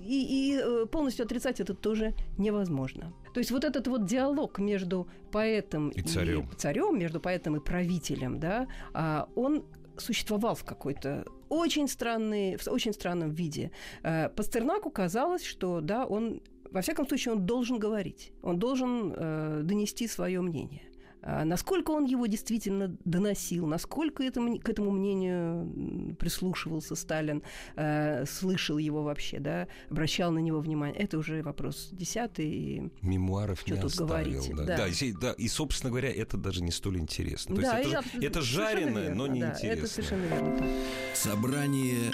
и, 0.00 0.54
и 0.54 0.58
э, 0.58 0.86
полностью 0.86 1.26
отрицать 1.26 1.60
это 1.60 1.74
тоже 1.74 2.14
невозможно. 2.38 3.12
То 3.34 3.40
есть 3.40 3.50
вот 3.50 3.64
этот 3.64 3.86
вот 3.86 4.06
диалог 4.06 4.58
между 4.58 5.08
поэтом 5.30 5.90
и 5.90 6.00
царем, 6.00 6.48
и 6.50 6.56
царем 6.56 6.98
между 6.98 7.20
поэтом 7.20 7.56
и 7.56 7.60
правителем, 7.60 8.40
да, 8.40 8.66
а, 8.94 9.28
он 9.36 9.64
существовал 9.98 10.54
в 10.54 10.64
какой-то 10.64 11.24
очень 11.48 11.88
странный, 11.88 12.56
в 12.56 12.66
очень 12.68 12.92
странном 12.92 13.30
виде. 13.30 13.70
Э, 14.02 14.28
Пастернаку 14.28 14.90
казалось, 14.90 15.44
что 15.44 15.80
да, 15.80 16.06
он 16.06 16.40
во 16.72 16.80
всяком 16.80 17.06
случае, 17.06 17.34
он 17.34 17.46
должен 17.46 17.78
говорить, 17.78 18.32
он 18.42 18.58
должен 18.58 19.12
э, 19.14 19.60
донести 19.62 20.08
свое 20.08 20.40
мнение. 20.40 20.82
А 21.22 21.44
насколько 21.44 21.92
он 21.92 22.04
его 22.04 22.26
действительно 22.26 22.96
доносил, 23.04 23.66
насколько 23.66 24.24
этому, 24.24 24.58
к 24.58 24.68
этому 24.68 24.90
мнению 24.90 26.16
прислушивался 26.16 26.96
Сталин, 26.96 27.42
э, 27.76 28.24
слышал 28.26 28.78
его 28.78 29.04
вообще, 29.04 29.38
да, 29.38 29.68
обращал 29.88 30.32
на 30.32 30.40
него 30.40 30.60
внимание, 30.60 31.00
это 31.00 31.18
уже 31.18 31.42
вопрос 31.42 31.90
десятый. 31.92 32.92
Мемуаров 33.02 33.60
что 33.60 33.74
не 33.74 33.80
тут 33.80 33.92
оставил. 33.92 34.08
говорить. 34.08 34.56
Да. 34.56 34.64
Да. 34.64 34.76
Да, 34.76 34.88
и, 34.88 35.12
да, 35.12 35.32
и, 35.32 35.48
собственно 35.48 35.90
говоря, 35.90 36.12
это 36.12 36.36
даже 36.36 36.62
не 36.62 36.72
столь 36.72 36.98
интересно. 36.98 37.54
То 37.54 37.62
да, 37.62 37.78
есть 37.78 37.92
это, 37.92 38.04
я, 38.14 38.28
это 38.28 38.42
жареное, 38.42 39.02
верно, 39.02 39.14
но 39.14 39.26
не 39.28 39.40
да, 39.40 39.50
интересно. 39.50 39.78
Это 39.78 39.88
совершенно 39.88 40.24
верно. 40.24 40.68
Собрание 41.14 42.12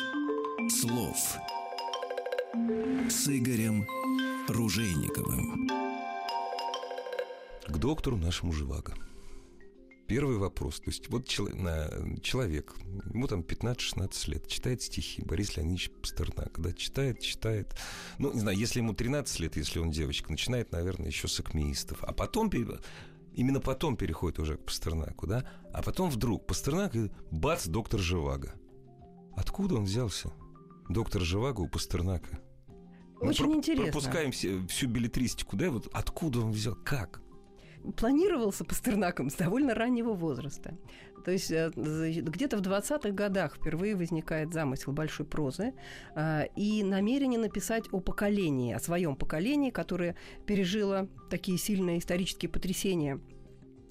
слов 0.69 1.17
с 3.09 3.29
Игорем 3.29 3.87
Ружейниковым. 4.49 5.88
К 7.69 7.77
доктору 7.77 8.17
нашему 8.17 8.53
Живаго. 8.53 8.95
Первый 10.07 10.39
вопрос. 10.39 10.81
То 10.81 10.91
есть 10.91 11.11
вот 11.11 11.29
человек, 11.29 12.75
ему 13.13 13.27
там 13.27 13.43
15-16 13.43 14.31
лет, 14.31 14.49
читает 14.49 14.81
стихи 14.81 15.23
Борис 15.23 15.57
Леонидович 15.57 15.91
Пастернак. 16.01 16.53
Когда 16.53 16.73
читает, 16.73 17.21
читает. 17.21 17.77
Ну, 18.19 18.33
не 18.33 18.41
знаю, 18.41 18.57
если 18.57 18.79
ему 18.81 18.95
13 18.95 19.41
лет, 19.41 19.57
если 19.57 19.81
он 19.81 19.91
девочка, 19.91 20.31
начинает, 20.31 20.73
наверное, 20.73 21.09
еще 21.09 21.29
с 21.29 21.39
акмеистов. 21.41 22.03
А 22.03 22.15
потом 22.15 22.51
именно 23.35 23.61
потом 23.61 23.99
переходит 23.99 24.39
уже 24.39 24.57
к 24.57 24.65
Пастернаку, 24.65 25.27
да? 25.27 25.45
А 25.75 25.83
потом 25.83 26.09
вдруг 26.09 26.47
Пастернак 26.47 26.97
и 26.97 27.11
бац, 27.31 27.67
доктор 27.67 28.01
Живаго. 28.01 28.55
Откуда 29.37 29.75
он 29.75 29.85
взялся? 29.85 30.33
Доктор 30.89 31.21
Живаго 31.21 31.61
у 31.61 31.69
Пастернака. 31.69 32.41
Очень 33.21 33.45
Мы 33.45 33.57
интересно. 33.57 33.93
Пропускаем 33.93 34.33
все, 34.33 34.67
всю 34.69 34.89
билетристику, 34.89 35.55
да? 35.57 35.71
Вот 35.71 35.87
откуда 35.93 36.41
он 36.41 36.51
взял? 36.51 36.75
Как? 36.75 37.21
Планировался 37.97 38.65
Пастернаком 38.65 39.31
с 39.31 39.35
довольно 39.35 39.75
раннего 39.75 40.13
возраста. 40.13 40.77
То 41.25 41.33
есть 41.33 41.51
э, 41.51 41.71
где-то 41.75 42.57
в 42.57 42.63
20-х 42.63 43.11
годах 43.11 43.57
впервые 43.57 43.97
возникает 43.97 44.53
замысел 44.53 44.93
большой 44.93 45.27
прозы 45.27 45.75
э, 46.15 46.47
и 46.57 46.83
намерение 46.83 47.39
написать 47.39 47.85
о 47.93 48.01
поколении, 48.01 48.73
о 48.73 48.79
своем 48.79 49.17
поколении, 49.17 49.71
которое 49.71 50.17
пережило 50.47 51.09
такие 51.29 51.59
сильные 51.59 51.99
исторические 51.99 52.51
потрясения– 52.51 53.21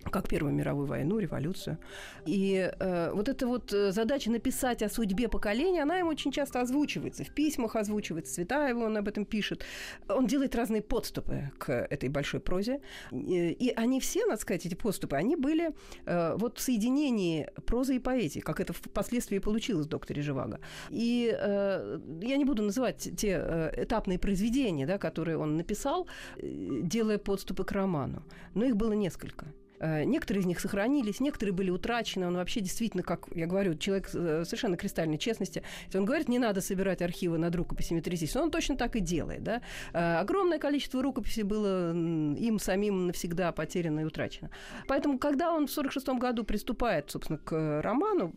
как 0.09 0.27
Первую 0.27 0.53
мировую 0.53 0.87
войну, 0.87 1.19
революцию. 1.19 1.77
И 2.25 2.71
э, 2.79 3.11
вот 3.13 3.29
эта 3.29 3.47
вот 3.47 3.73
э, 3.73 3.91
задача 3.91 4.29
написать 4.29 4.83
о 4.83 4.89
судьбе 4.89 5.29
поколения, 5.29 5.83
она 5.83 5.97
ему 5.97 6.09
очень 6.09 6.31
часто 6.31 6.61
озвучивается, 6.61 7.23
в 7.23 7.29
письмах 7.29 7.75
озвучивается, 7.75 8.33
Цветаева 8.35 8.85
он 8.85 8.97
об 8.97 9.07
этом 9.07 9.25
пишет. 9.25 9.63
Он 10.09 10.27
делает 10.27 10.55
разные 10.55 10.81
подступы 10.81 11.51
к 11.57 11.71
этой 11.71 12.09
большой 12.09 12.39
прозе. 12.39 12.81
И 13.11 13.73
они 13.75 13.99
все, 13.99 14.25
надо 14.25 14.41
сказать, 14.41 14.65
эти 14.65 14.75
подступы, 14.75 15.15
они 15.15 15.35
были 15.35 15.71
э, 16.05 16.35
вот 16.37 16.57
в 16.57 16.61
соединении 16.61 17.49
прозы 17.65 17.95
и 17.95 17.99
поэзии, 17.99 18.39
как 18.39 18.59
это 18.59 18.73
впоследствии 18.73 19.39
получилось 19.39 19.85
в 19.85 19.89
«Докторе 19.89 20.21
Живаго». 20.21 20.59
И 20.89 21.35
э, 21.37 21.99
я 22.21 22.37
не 22.37 22.45
буду 22.45 22.63
называть 22.63 23.09
те 23.17 23.39
э, 23.41 23.83
этапные 23.83 24.19
произведения, 24.19 24.85
да, 24.85 24.97
которые 24.97 25.37
он 25.37 25.57
написал, 25.57 26.07
э, 26.37 26.81
делая 26.81 27.17
подступы 27.17 27.63
к 27.63 27.71
роману, 27.71 28.23
но 28.53 28.65
их 28.65 28.75
было 28.75 28.93
несколько. 28.93 29.45
Э, 29.79 30.03
некоторые 30.03 30.41
из 30.41 30.45
них 30.45 30.59
сохранились, 30.59 31.19
некоторые 31.19 31.53
были 31.53 31.69
утрачены. 31.69 32.27
Он 32.27 32.35
вообще 32.35 32.61
действительно, 32.61 33.03
как 33.03 33.27
я 33.33 33.45
говорю, 33.45 33.75
человек 33.75 34.09
э, 34.13 34.43
совершенно 34.45 34.77
кристальной 34.77 35.17
честности. 35.17 35.63
Он 35.93 36.05
говорит, 36.05 36.27
не 36.29 36.39
надо 36.39 36.61
собирать 36.61 37.01
архивы 37.01 37.37
над 37.37 37.55
рукописями 37.55 38.01
трясись, 38.01 38.35
он 38.35 38.51
точно 38.51 38.77
так 38.77 38.95
и 38.95 38.99
делает. 38.99 39.43
Да? 39.43 39.61
Э, 39.93 40.17
огромное 40.17 40.59
количество 40.59 41.01
рукописей 41.01 41.43
было 41.43 41.91
им 41.91 42.59
самим 42.59 43.07
навсегда 43.07 43.51
потеряно 43.51 44.01
и 44.01 44.03
утрачено. 44.03 44.49
Поэтому, 44.87 45.19
когда 45.19 45.49
он 45.49 45.67
в 45.67 45.71
1946 45.71 46.19
году 46.19 46.43
приступает, 46.43 47.11
собственно, 47.11 47.37
к 47.37 47.81
роману, 47.81 48.33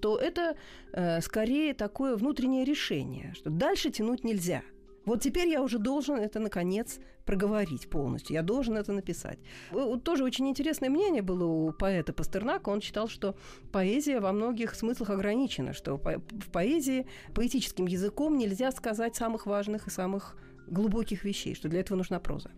то 0.00 0.16
это 0.16 0.56
э, 0.92 1.20
скорее 1.20 1.74
такое 1.74 2.16
внутреннее 2.16 2.64
решение, 2.64 3.34
что 3.34 3.50
дальше 3.50 3.90
тянуть 3.90 4.24
нельзя– 4.24 4.62
вот 5.08 5.22
теперь 5.22 5.48
я 5.48 5.62
уже 5.62 5.78
должен 5.78 6.16
это, 6.16 6.38
наконец, 6.38 7.00
проговорить 7.24 7.90
полностью. 7.90 8.34
Я 8.34 8.42
должен 8.42 8.76
это 8.76 8.92
написать. 8.92 9.38
Тоже 10.04 10.24
очень 10.24 10.48
интересное 10.48 10.90
мнение 10.90 11.22
было 11.22 11.44
у 11.44 11.72
поэта 11.72 12.12
Пастернака. 12.12 12.68
Он 12.68 12.80
считал, 12.80 13.08
что 13.08 13.36
поэзия 13.72 14.20
во 14.20 14.32
многих 14.32 14.74
смыслах 14.74 15.10
ограничена, 15.10 15.72
что 15.72 15.96
в 15.96 16.50
поэзии 16.52 17.06
поэтическим 17.34 17.86
языком 17.86 18.36
нельзя 18.36 18.70
сказать 18.70 19.16
самых 19.16 19.46
важных 19.46 19.86
и 19.86 19.90
самых 19.90 20.36
глубоких 20.66 21.24
вещей, 21.24 21.54
что 21.54 21.68
для 21.68 21.80
этого 21.80 21.96
нужна 21.96 22.20
проза. 22.20 22.50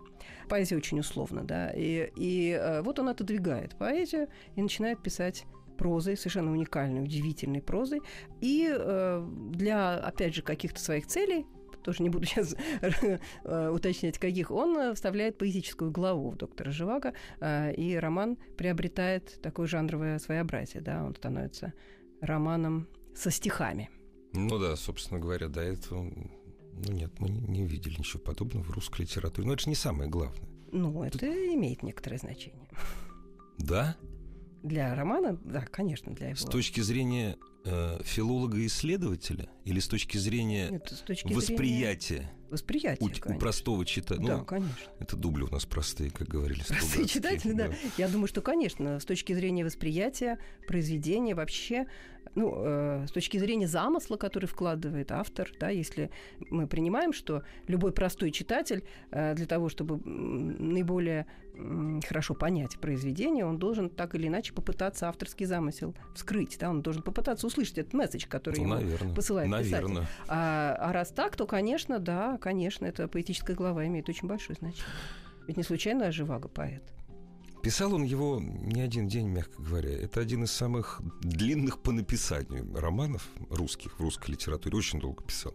Поэзия 0.49 0.77
очень 0.77 0.99
условна, 0.99 1.45
да, 1.45 1.71
и, 1.71 2.11
и 2.17 2.51
э, 2.51 2.83
вот 2.83 2.99
он 2.99 3.09
отодвигает 3.09 3.79
поэзию 3.79 4.29
и 4.57 4.63
начинает 4.63 5.01
писать 5.03 5.45
прозой, 5.79 6.17
совершенно 6.17 6.53
уникальной, 6.53 7.03
удивительной 7.03 7.63
прозой. 7.63 8.01
И 8.41 8.69
э, 8.71 9.27
для, 9.53 9.95
опять 9.95 10.35
же, 10.35 10.43
каких-то 10.43 10.81
своих 10.81 11.07
целей 11.07 11.47
тоже 11.83 12.03
не 12.03 12.11
буду 12.11 12.27
сейчас 12.27 12.55
э, 12.83 13.71
уточнять, 13.71 14.19
каких, 14.19 14.51
он 14.51 14.77
э, 14.77 14.95
вставляет 14.95 15.39
поэтическую 15.39 15.91
главу 15.91 16.31
в 16.31 16.37
«Доктора 16.37 16.71
Живаго», 16.71 17.15
э, 17.41 17.75
и 17.75 17.97
роман 17.97 18.37
приобретает 18.57 19.41
такое 19.43 19.67
жанровое 19.67 20.19
своеобразие, 20.19 20.83
да, 20.83 21.05
он 21.05 21.15
становится 21.15 21.73
романом 22.21 22.89
со 23.15 23.31
стихами. 23.31 23.91
Ну 24.33 24.59
да, 24.59 24.77
собственно 24.77 25.19
говоря, 25.19 25.49
до 25.49 25.61
этого, 25.61 26.03
ну 26.05 26.93
нет, 26.93 27.13
мы 27.19 27.29
не 27.29 27.67
видели 27.67 27.99
ничего 27.99 28.21
подобного 28.21 28.63
в 28.63 28.71
русской 28.71 29.03
литературе. 29.03 29.47
Но 29.47 29.55
это 29.55 29.63
же 29.65 29.71
не 29.71 29.75
самое 29.75 30.09
главное. 30.09 30.49
Ну, 30.73 31.03
это 31.03 31.19
Тут... 31.19 31.29
имеет 31.29 31.83
некоторое 31.83 32.19
значение. 32.19 32.69
Да? 33.59 33.97
Для 34.63 34.95
романа, 34.95 35.39
да, 35.45 35.63
конечно, 35.63 36.13
для 36.15 36.29
его. 36.29 36.37
С 36.37 36.45
точки 36.45 36.81
зрения 36.81 37.37
э, 37.65 38.01
филолога-исследователя 38.03 39.49
или 39.65 39.81
с 39.81 39.89
точки 39.89 40.19
зрения 40.19 40.71
Нет, 40.71 40.89
с 40.91 41.01
точки 41.01 41.33
восприятия? 41.33 42.15
Зрения... 42.15 42.35
Восприятие, 42.51 43.09
у, 43.27 43.33
у 43.33 43.39
простого 43.39 43.87
читателя. 43.87 44.27
Да, 44.27 44.37
ну, 44.39 44.45
конечно. 44.45 44.75
Это 44.99 45.17
дубли 45.17 45.45
у 45.45 45.49
нас 45.49 45.67
простые, 45.67 46.11
как 46.11 46.27
говорили. 46.27 46.65
Простые 46.67 47.07
читатели, 47.07 47.53
да. 47.53 47.69
да. 47.69 47.75
Я 47.97 48.09
думаю, 48.09 48.27
что, 48.27 48.43
конечно, 48.43 48.99
с 48.99 49.05
точки 49.05 49.33
зрения 49.33 49.65
восприятия, 49.65 50.41
произведения 50.67 51.37
вообще, 51.37 51.87
ну, 52.35 52.53
э, 52.57 53.07
с 53.07 53.13
точки 53.13 53.39
зрения 53.39 53.69
замысла, 53.69 54.17
который 54.17 54.47
вкладывает 54.47 55.13
автор, 55.13 55.53
да, 55.61 55.69
если 55.69 56.11
мы 56.51 56.67
принимаем, 56.67 57.13
что 57.13 57.45
любой 57.69 57.93
простой 57.93 58.33
читатель 58.33 58.85
э, 59.13 59.35
для 59.35 59.47
того, 59.47 59.69
чтобы 59.69 60.01
наиболее 60.05 61.27
хорошо 62.07 62.35
понять 62.35 62.79
произведение, 62.79 63.45
он 63.45 63.59
должен 63.59 63.91
так 63.91 64.15
или 64.15 64.29
иначе 64.29 64.53
попытаться 64.53 65.09
авторский 65.09 65.47
замысел 65.47 65.95
вскрыть, 66.15 66.57
да, 66.59 66.71
он 66.71 66.83
должен 66.83 67.03
попытаться 67.03 67.47
услышать 67.47 67.79
этот 67.79 67.93
месседж, 67.95 68.27
который 68.29 68.61
ну, 68.61 68.79
ему 68.79 69.15
посылает 69.15 69.49
наверное. 69.49 70.03
писатель. 70.03 70.15
А, 70.29 70.77
а 70.79 70.93
раз 70.93 71.11
так, 71.11 71.37
то, 71.37 71.47
конечно, 71.47 71.99
да, 71.99 72.39
конечно, 72.39 72.87
эта 72.87 73.09
поэтическая 73.09 73.57
глава 73.57 73.87
имеет 73.87 74.09
очень 74.09 74.29
большое 74.29 74.57
значение. 74.59 74.85
Ведь 75.47 75.57
не 75.57 75.63
случайно 75.63 76.13
Живаго 76.13 76.49
поэт. 76.49 76.83
Писал 77.63 77.95
он 77.95 78.05
его 78.05 78.41
не 78.41 78.81
один 78.81 79.07
день, 79.07 79.29
мягко 79.29 79.61
говоря. 79.61 79.91
Это 79.91 80.21
один 80.21 80.45
из 80.45 80.51
самых 80.51 81.03
длинных 81.21 81.83
по 81.83 81.93
написанию 81.93 82.67
романов 82.75 83.29
русских 83.51 83.99
в 83.99 84.03
русской 84.03 84.31
литературе. 84.31 84.79
Очень 84.79 84.99
долго 84.99 85.23
писал. 85.23 85.55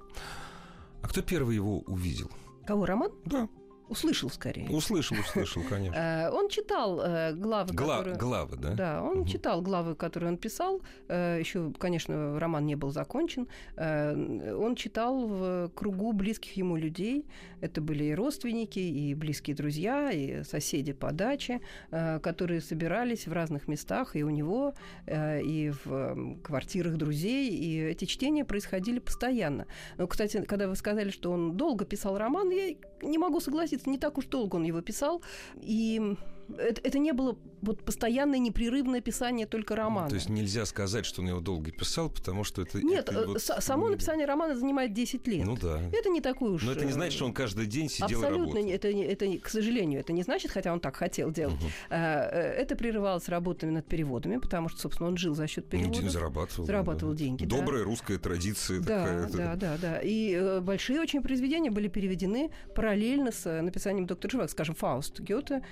А 1.01 1.07
кто 1.07 1.21
первый 1.23 1.55
его 1.55 1.79
увидел? 1.79 2.29
Кого, 2.67 2.85
роман? 2.85 3.11
Да. 3.25 3.49
Услышал 3.87 4.29
скорее. 4.29 4.69
Услышал, 4.69 5.17
услышал, 5.19 5.61
конечно. 5.69 5.95
Э, 5.95 6.29
он 6.31 6.49
читал 6.49 6.99
э, 7.01 7.33
главы, 7.33 7.73
Гла- 7.73 7.97
которые... 7.97 8.17
Главы, 8.17 8.57
да? 8.57 8.71
Да, 8.73 9.03
он 9.03 9.19
угу. 9.19 9.27
читал 9.27 9.61
главы, 9.61 9.95
которые 9.95 10.31
он 10.31 10.37
писал. 10.37 10.81
Э, 11.07 11.37
Еще, 11.39 11.71
конечно, 11.77 12.39
роман 12.39 12.65
не 12.65 12.75
был 12.75 12.91
закончен. 12.91 13.47
Он 13.77 14.75
читал 14.75 15.27
в 15.27 15.71
кругу 15.75 16.13
близких 16.13 16.57
ему 16.57 16.77
людей. 16.77 17.25
Это 17.61 17.81
были 17.81 18.05
и 18.05 18.15
родственники, 18.15 18.79
и 18.79 19.13
близкие 19.13 19.55
друзья, 19.55 20.11
и 20.11 20.43
соседи 20.43 20.93
по 20.93 21.11
даче, 21.11 21.61
которые 21.89 22.61
собирались 22.61 23.27
в 23.27 23.33
разных 23.33 23.67
местах 23.67 24.15
и 24.15 24.23
у 24.23 24.29
него, 24.29 24.73
и 25.07 25.71
в 25.83 26.37
квартирах 26.43 26.97
друзей. 26.97 27.49
И 27.49 27.79
эти 27.79 28.05
чтения 28.05 28.45
происходили 28.45 28.99
постоянно. 28.99 29.67
Но, 29.97 30.07
кстати, 30.07 30.43
когда 30.43 30.67
вы 30.67 30.75
сказали, 30.75 31.09
что 31.09 31.31
он 31.31 31.57
долго 31.57 31.85
писал 31.85 32.17
роман, 32.17 32.49
я 32.51 32.75
не 33.01 33.17
могу 33.17 33.39
согласиться, 33.39 33.74
не 33.85 33.97
так 33.97 34.17
уж 34.17 34.25
долго 34.25 34.55
он 34.55 34.63
его 34.63 34.81
писал. 34.81 35.21
И 35.61 36.15
это, 36.57 36.81
это 36.83 36.99
не 36.99 37.11
было 37.11 37.37
вот 37.61 37.83
постоянное 37.83 38.39
непрерывное 38.39 39.01
писание 39.01 39.47
только 39.47 39.75
романа. 39.75 40.09
То 40.09 40.15
есть 40.15 40.29
нельзя 40.29 40.65
сказать, 40.65 41.05
что 41.05 41.21
он 41.21 41.29
его 41.29 41.39
долго 41.39 41.71
писал, 41.71 42.09
потому 42.09 42.43
что 42.43 42.61
это... 42.61 42.81
Нет, 42.81 43.09
это 43.09 43.27
вот... 43.27 43.41
само 43.41 43.89
написание 43.89 44.25
романа 44.25 44.55
занимает 44.55 44.93
10 44.93 45.27
лет. 45.27 45.45
Ну 45.45 45.57
да. 45.57 45.81
Это 45.91 46.09
не 46.09 46.21
такой 46.21 46.51
уж... 46.51 46.63
Но 46.63 46.71
это 46.71 46.85
не 46.85 46.91
значит, 46.91 47.13
что 47.13 47.25
он 47.25 47.33
каждый 47.33 47.65
день 47.65 47.89
сидел 47.89 48.19
Абсолютно, 48.19 48.59
и 48.59 48.73
работал. 48.73 48.89
Это, 48.91 49.25
это, 49.25 49.39
к 49.39 49.49
сожалению, 49.49 49.99
это 49.99 50.13
не 50.13 50.23
значит, 50.23 50.51
хотя 50.51 50.71
он 50.71 50.79
так 50.79 50.95
хотел 50.95 51.31
делать. 51.31 51.55
Угу. 51.55 51.95
Это 51.95 52.75
прерывалось 52.75 53.27
работами 53.29 53.71
над 53.71 53.87
переводами, 53.87 54.37
потому 54.37 54.69
что, 54.69 54.81
собственно, 54.81 55.09
он 55.09 55.17
жил 55.17 55.33
за 55.35 55.47
счет 55.47 55.67
переводов. 55.67 56.03
Ну, 56.03 56.09
зарабатывал. 56.09 56.65
Зарабатывал 56.65 57.13
да. 57.13 57.19
деньги, 57.19 57.45
Добрая 57.45 57.79
да. 57.79 57.85
русская 57.85 58.17
традиция 58.17 58.79
да, 58.79 59.03
такая. 59.03 59.29
Да, 59.29 59.55
да, 59.55 59.77
да. 59.81 59.99
И 59.99 60.33
э, 60.33 60.59
большие 60.61 61.01
очень 61.01 61.21
произведения 61.21 61.71
были 61.71 61.87
переведены 61.87 62.51
параллельно 62.75 63.31
с 63.31 63.45
э, 63.45 63.61
написанием 63.61 64.05
доктора 64.05 64.31
Живаго. 64.31 64.49
Скажем, 64.49 64.75
«Фауст» 64.75 65.19
Гёте 65.19 65.63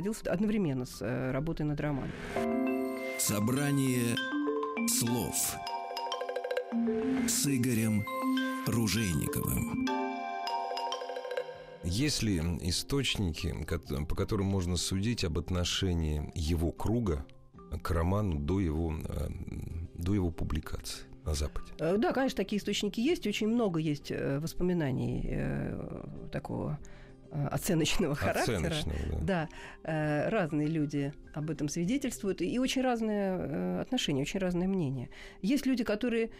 переводился 0.00 0.32
одновременно 0.32 0.86
с 0.86 1.32
работой 1.32 1.66
над 1.66 1.80
романом. 1.80 2.10
Собрание 3.18 4.16
слов 4.88 5.34
с 7.28 7.46
Игорем 7.46 8.04
Ружейниковым. 8.66 9.86
Есть 11.84 12.22
ли 12.22 12.38
источники, 12.62 13.54
по 14.08 14.14
которым 14.14 14.46
можно 14.46 14.76
судить 14.76 15.24
об 15.24 15.38
отношении 15.38 16.30
его 16.34 16.72
круга 16.72 17.26
к 17.82 17.90
роману 17.90 18.38
до 18.38 18.60
его, 18.60 18.94
э, 19.04 19.28
до 19.94 20.14
его 20.14 20.30
публикации? 20.30 21.04
на 21.26 21.34
Западе? 21.34 21.70
Э, 21.78 21.98
да, 21.98 22.12
конечно, 22.14 22.38
такие 22.38 22.58
источники 22.58 22.98
есть. 22.98 23.26
Очень 23.26 23.48
много 23.48 23.78
есть 23.78 24.10
э, 24.10 24.38
воспоминаний 24.38 25.30
такого 26.32 26.78
оценочного 27.50 28.14
характера. 28.14 28.56
Оценочного, 28.56 29.20
да. 29.22 29.48
да, 29.82 30.30
разные 30.30 30.66
люди 30.66 31.12
об 31.32 31.50
этом 31.50 31.68
свидетельствуют, 31.68 32.42
и 32.42 32.58
очень 32.58 32.82
разные 32.82 33.80
отношения, 33.80 34.22
очень 34.22 34.40
разные 34.40 34.68
мнения. 34.68 35.10
Есть 35.42 35.66
люди, 35.66 35.84
которые 35.84 36.30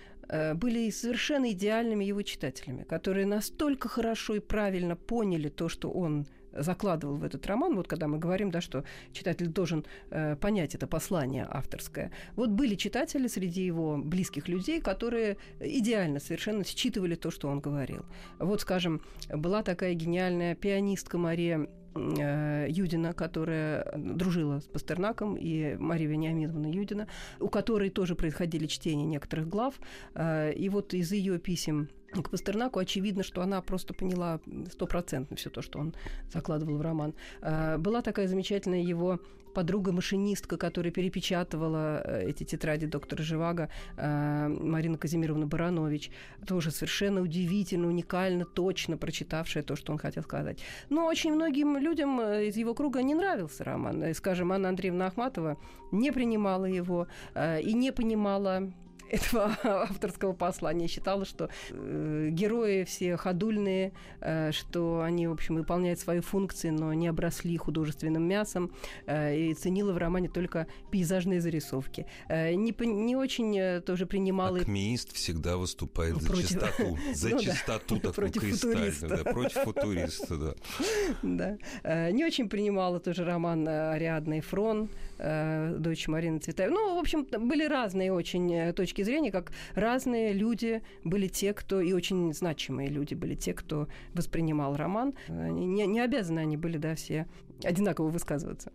были 0.55 0.91
совершенно 0.91 1.51
идеальными 1.51 2.05
его 2.05 2.23
читателями, 2.23 2.83
которые 2.85 3.27
настолько 3.27 3.89
хорошо 3.89 4.37
и 4.37 4.41
правильно 4.41 4.97
поняли 4.97 5.49
то, 5.49 5.69
что 5.69 5.91
он 5.91 6.27
закладывал 6.53 7.17
в 7.17 7.25
этот 7.25 7.47
роман, 7.47 7.77
вот 7.77 7.89
когда 7.89 8.09
мы 8.09 8.19
говорим, 8.19 8.51
да, 8.51 8.61
что 8.61 8.85
читатель 9.13 9.49
должен 9.49 9.85
э, 10.11 10.37
понять 10.37 10.75
это 10.75 10.87
послание 10.87 11.47
авторское. 11.49 12.11
Вот 12.37 12.51
были 12.51 12.75
читатели 12.75 13.27
среди 13.29 13.65
его 13.65 13.99
близких 13.99 14.49
людей, 14.49 14.81
которые 14.81 15.37
идеально 15.61 16.21
совершенно 16.21 16.65
считывали 16.65 17.15
то, 17.15 17.31
что 17.31 17.49
он 17.49 17.61
говорил. 17.61 18.05
Вот, 18.39 18.61
скажем, 18.61 19.01
была 19.29 19.63
такая 19.63 19.95
гениальная 19.95 20.55
пианистка 20.55 21.19
Мария 21.19 21.69
э, 21.95 22.67
Юдина, 22.69 23.13
которая 23.13 23.93
дружила 23.97 24.61
с 24.61 24.65
Пастернаком, 24.65 25.37
и 25.37 25.77
Мария 25.77 26.09
Вениаминовна 26.09 26.71
Юдина, 26.71 27.09
у 27.39 27.49
которой 27.49 27.91
тоже 27.91 28.15
происходили 28.15 28.67
чтения 28.67 29.05
некоторых 29.05 29.49
глав. 29.49 29.75
Э, 30.15 30.53
и 30.53 30.69
вот 30.69 30.95
из 30.95 31.13
ее 31.13 31.39
писем 31.39 31.89
к 32.13 32.31
Пастернаку 32.31 32.79
очевидно, 32.79 33.23
что 33.23 33.43
она 33.43 33.61
просто 33.63 33.95
поняла 33.95 34.41
стопроцентно 34.71 35.37
все 35.37 35.51
то, 35.51 35.63
что 35.63 35.79
он 35.79 35.95
закладывал 36.33 36.77
в 36.77 36.81
роман. 36.81 37.15
А, 37.41 37.79
была 37.79 38.03
такая 38.03 38.29
замечательная 38.29 38.83
его 38.83 39.21
подруга-машинистка, 39.55 40.57
которая 40.57 40.93
перепечатывала 40.93 42.03
э, 42.05 42.29
эти 42.29 42.45
тетради 42.45 42.87
доктора 42.87 43.23
Живаго, 43.23 43.69
а, 43.97 44.49
Марина 44.49 44.97
Казимировна 44.97 45.47
Баранович, 45.47 46.11
тоже 46.47 46.71
совершенно 46.71 47.21
удивительно, 47.21 47.89
уникально, 47.89 48.45
точно 48.45 48.97
прочитавшая 48.97 49.63
то, 49.63 49.77
что 49.77 49.93
он 49.93 49.99
хотел 49.99 50.23
сказать. 50.23 50.61
Но 50.89 51.07
очень 51.07 51.35
многим 51.35 51.77
людям 51.77 52.21
э, 52.21 52.47
из 52.47 52.57
его 52.57 52.75
круга 52.75 53.03
не 53.03 53.15
нравился 53.15 53.65
роман. 53.65 54.15
Скажем, 54.15 54.53
Анна 54.53 54.69
Андреевна 54.69 55.07
Ахматова 55.07 55.57
не 55.93 56.13
принимала 56.13 56.67
его 56.67 57.09
э, 57.35 57.61
и 57.61 57.73
не 57.73 57.93
понимала 57.93 58.73
этого 59.13 59.57
авторского 59.63 60.33
послания. 60.33 60.89
Считала, 60.89 61.25
что 61.25 61.51
э, 61.71 62.29
герои 62.31 62.85
все 62.85 63.17
ходульные, 63.17 63.93
э, 64.21 64.53
что 64.53 65.03
они, 65.03 65.27
в 65.27 65.33
общем, 65.33 65.57
выполняют 65.57 65.99
свои 65.99 66.21
функции, 66.21 66.71
но 66.71 66.93
не 66.95 67.09
обросли 67.09 67.57
художественным 67.57 68.23
мясом, 68.23 68.71
э, 69.07 69.37
и 69.37 69.55
ценила 69.55 69.93
в 69.93 69.99
романе 69.99 70.29
только 70.29 70.69
пейзажные 70.91 71.41
зарисовки. 71.41 72.07
Э, 72.29 72.55
не, 72.55 72.75
не 72.87 73.17
очень 73.17 73.59
э, 73.59 73.81
тоже 73.81 74.07
принимала... 74.07 74.59
Акмеист 74.59 75.13
всегда 75.13 75.57
выступает 75.57 76.19
против... 76.25 76.31
за 76.37 76.43
чистоту, 76.43 76.99
за 77.13 77.29
ну, 77.31 77.39
чистоту 77.41 77.95
да. 77.97 78.01
такую 78.01 78.13
против 78.15 78.41
кристальную, 78.41 79.25
да, 79.25 79.31
против 79.31 79.63
футуриста, 79.63 80.37
да. 80.37 80.55
Да. 81.23 81.59
Э, 81.83 82.11
не 82.13 82.25
очень 82.25 82.49
принимала 82.49 83.01
тоже 83.01 83.25
роман 83.25 83.67
э, 83.67 83.93
Ариадна 83.93 84.39
и 84.39 84.41
Фрон, 84.41 84.89
э, 85.19 85.77
дочь 85.79 86.07
Марины 86.07 86.39
Цветаевой. 86.39 86.75
Ну, 86.75 86.95
в 86.95 86.99
общем, 86.99 87.27
были 87.49 87.67
разные 87.67 88.13
очень 88.13 88.53
э, 88.53 88.73
точки 89.01 89.03
зрения, 89.03 89.33
как 89.33 89.53
разные 89.75 90.33
люди 90.33 90.83
были 91.05 91.29
те, 91.29 91.53
кто, 91.53 91.81
и 91.81 91.93
очень 91.93 92.33
значимые 92.33 92.89
люди 92.89 93.15
были 93.15 93.35
те, 93.35 93.53
кто 93.53 93.89
воспринимал 94.15 94.77
роман. 94.77 95.15
Не, 95.29 95.87
не 95.87 96.01
обязаны 96.01 96.41
они 96.41 96.57
были, 96.57 96.79
да, 96.79 96.95
все 96.95 97.27
одинаково 97.65 98.09
высказываться. 98.09 98.73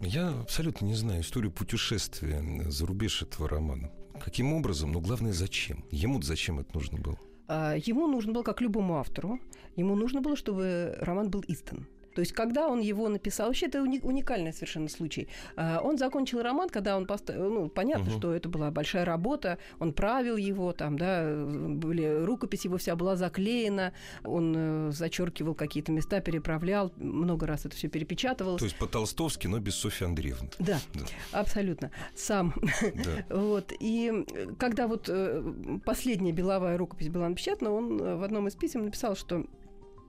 Я 0.00 0.30
абсолютно 0.40 0.86
не 0.86 0.94
знаю 0.94 1.22
историю 1.22 1.52
путешествия 1.52 2.42
за 2.70 2.86
рубеж 2.86 3.22
этого 3.22 3.48
романа. 3.48 3.90
Каким 4.20 4.52
образом, 4.52 4.92
но 4.92 5.00
главное, 5.00 5.32
зачем? 5.32 5.84
Ему 5.90 6.20
зачем 6.22 6.58
это 6.58 6.74
нужно 6.74 6.98
было? 6.98 7.18
А, 7.48 7.74
ему 7.76 8.06
нужно 8.08 8.32
было, 8.32 8.42
как 8.42 8.60
любому 8.60 8.96
автору, 8.96 9.38
ему 9.76 9.94
нужно 9.94 10.20
было, 10.20 10.36
чтобы 10.36 10.96
роман 11.00 11.30
был 11.30 11.44
издан. 11.48 11.86
То 12.14 12.20
есть, 12.20 12.32
когда 12.32 12.68
он 12.68 12.80
его 12.80 13.08
написал, 13.08 13.48
вообще 13.48 13.66
это 13.66 13.82
уникальный 13.82 14.52
совершенно 14.52 14.88
случай. 14.88 15.28
А, 15.56 15.80
он 15.82 15.98
закончил 15.98 16.42
роман, 16.42 16.68
когда 16.68 16.96
он 16.96 17.06
поставил, 17.06 17.50
ну, 17.50 17.68
понятно, 17.68 18.10
угу. 18.10 18.18
что 18.18 18.34
это 18.34 18.48
была 18.48 18.70
большая 18.70 19.04
работа, 19.04 19.58
он 19.78 19.92
правил 19.92 20.36
его, 20.36 20.72
там, 20.72 20.98
да, 20.98 21.24
были, 21.46 22.24
рукопись 22.24 22.64
его 22.64 22.76
вся 22.76 22.96
была 22.96 23.16
заклеена, 23.16 23.92
он 24.24 24.54
э, 24.56 24.92
зачеркивал 24.92 25.54
какие-то 25.54 25.92
места, 25.92 26.20
переправлял, 26.20 26.92
много 26.96 27.46
раз 27.46 27.66
это 27.66 27.76
все 27.76 27.88
перепечатывалось. 27.88 28.60
То 28.60 28.66
есть 28.66 28.76
по-толстовски, 28.76 29.46
но 29.46 29.58
без 29.58 29.74
Софьи 29.74 30.06
Андреевны. 30.06 30.50
Да, 30.58 30.80
да. 30.94 31.04
абсолютно. 31.32 31.90
Сам. 32.14 32.54
Да. 32.82 33.24
вот. 33.36 33.72
И 33.78 34.24
когда 34.58 34.86
вот 34.86 35.08
э, 35.08 35.42
последняя 35.84 36.32
беловая 36.32 36.76
рукопись 36.76 37.08
была 37.08 37.28
напечатана, 37.28 37.70
он 37.72 38.00
э, 38.00 38.16
в 38.16 38.22
одном 38.22 38.48
из 38.48 38.54
писем 38.54 38.84
написал, 38.84 39.16
что 39.16 39.46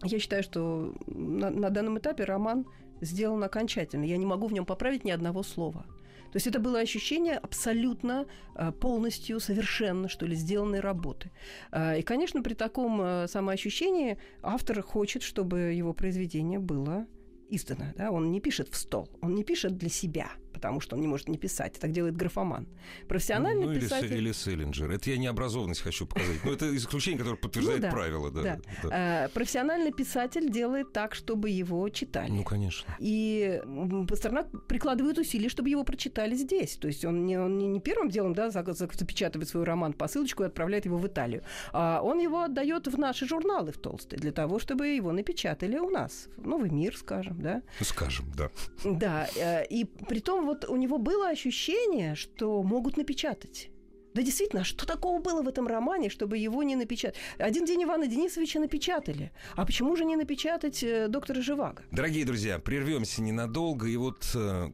я 0.04 0.20
считаю, 0.20 0.44
что 0.44 0.94
на, 1.08 1.50
на 1.50 1.70
данном 1.70 1.98
этапе 1.98 2.24
роман 2.24 2.66
сделан 3.02 3.44
окончательно. 3.44 4.04
Я 4.04 4.18
не 4.18 4.26
могу 4.26 4.48
в 4.48 4.54
нем 4.54 4.66
поправить 4.66 5.04
ни 5.04 5.12
одного 5.12 5.44
слова. 5.44 5.86
То 6.32 6.38
есть 6.38 6.48
это 6.48 6.60
было 6.60 6.80
ощущение 6.80 7.36
абсолютно 7.36 8.26
а, 8.56 8.72
полностью, 8.72 9.39
совершенно, 9.39 10.10
что 10.10 10.26
ли, 10.26 10.36
сделанной 10.36 10.80
работы. 10.80 11.32
А, 11.72 11.96
и, 11.96 12.02
конечно, 12.02 12.42
при 12.42 12.56
таком 12.56 13.00
а, 13.02 13.28
самоощущении 13.28 14.18
автор 14.42 14.82
хочет, 14.82 15.22
чтобы 15.22 15.74
его 15.74 15.94
произведение 15.94 16.58
было 16.58 17.06
издано. 17.50 17.86
Да? 17.96 18.10
Он 18.10 18.32
не 18.32 18.42
пишет 18.42 18.70
в 18.70 18.76
стол, 18.76 19.10
он 19.22 19.36
не 19.36 19.44
пишет 19.44 19.78
для 19.78 19.89
себя– 19.89 20.32
потому 20.54 20.80
что 20.80 20.96
он 20.96 21.02
не 21.02 21.08
может 21.08 21.28
не 21.28 21.38
писать. 21.38 21.80
Так 21.80 21.92
делает 21.92 22.16
графоман. 22.16 22.68
Профессиональный 23.08 23.66
ну, 23.66 23.74
писатель... 23.74 24.13
Или 24.13 24.32
Селлинджер. 24.32 24.92
Это 24.92 25.10
я 25.10 25.18
необразованность 25.18 25.82
хочу 25.82 26.06
показать. 26.06 26.44
Но 26.44 26.52
это 26.52 26.76
исключение, 26.76 27.20
которое 27.20 27.38
подтверждает 27.38 27.82
ну, 27.82 27.88
да, 27.88 27.92
правила. 27.92 28.32
Да, 28.32 28.42
да. 28.44 28.60
Да. 28.84 29.30
профессиональный 29.34 29.92
писатель 29.92 30.50
делает 30.50 30.94
так, 30.94 31.16
чтобы 31.16 31.50
его 31.50 31.89
читали. 31.89 32.32
Ну, 32.32 32.44
конечно. 32.44 32.96
И 33.00 33.62
Пастернак 34.08 34.48
прикладывает 34.68 35.18
усилия, 35.18 35.50
чтобы 35.50 35.70
его 35.70 35.84
прочитали 35.84 36.36
здесь. 36.36 36.78
То 36.78 36.88
есть 36.88 37.04
он 37.06 37.26
не, 37.26 37.38
он 37.38 37.58
не 37.58 37.80
первым 37.80 38.10
делом 38.10 38.34
да, 38.34 38.50
запечатывает 38.50 39.50
свой 39.50 39.63
роман 39.63 39.94
по 39.94 40.08
ссылочку 40.08 40.44
и 40.44 40.46
отправляет 40.46 40.86
его 40.86 40.98
в 40.98 41.08
Италию. 41.08 41.44
А 41.72 42.02
он 42.02 42.20
его 42.20 42.44
отдает 42.44 42.88
в 42.88 42.98
наши 42.98 43.28
журналы 43.28 43.72
в 43.72 43.78
толстые, 43.78 44.20
для 44.20 44.32
того, 44.32 44.60
чтобы 44.60 44.88
его 44.88 45.12
напечатали 45.12 45.78
у 45.78 45.89
нас. 45.89 46.28
В 46.38 46.48
Новый 46.48 46.70
мир, 46.70 46.96
скажем, 46.98 47.42
да? 47.42 47.62
Ну, 47.80 47.86
скажем, 47.86 48.32
да. 48.36 48.50
Да. 48.84 49.28
Э, 49.36 49.66
и 49.66 49.86
при 49.86 50.20
том 50.20 50.42
вот 50.43 50.65
у 50.65 50.75
него 50.75 50.97
было 50.97 51.29
ощущение, 51.29 52.15
что 52.15 52.63
могут 52.63 52.97
напечатать. 52.97 53.69
Да 54.13 54.21
действительно, 54.21 54.62
а 54.62 54.65
что 54.65 54.86
такого 54.86 55.19
было 55.19 55.41
в 55.41 55.47
этом 55.47 55.67
романе, 55.67 56.10
чтобы 56.10 56.38
его 56.38 56.62
не 56.62 56.75
напечатать? 56.75 57.17
Один 57.39 57.65
день 57.65 57.84
Ивана 57.84 58.06
Денисовича 58.06 58.60
напечатали. 58.60 59.32
А 59.56 59.65
почему 59.65 59.95
же 59.95 60.06
не 60.06 60.15
напечатать 60.15 60.84
э, 60.84 61.08
доктора 61.08 61.41
Живаго? 61.41 61.82
Дорогие 61.91 62.23
друзья, 62.23 62.60
прервемся 62.60 63.23
ненадолго. 63.23 63.88
И 63.88 63.97
вот 63.97 64.29
э, 64.36 64.69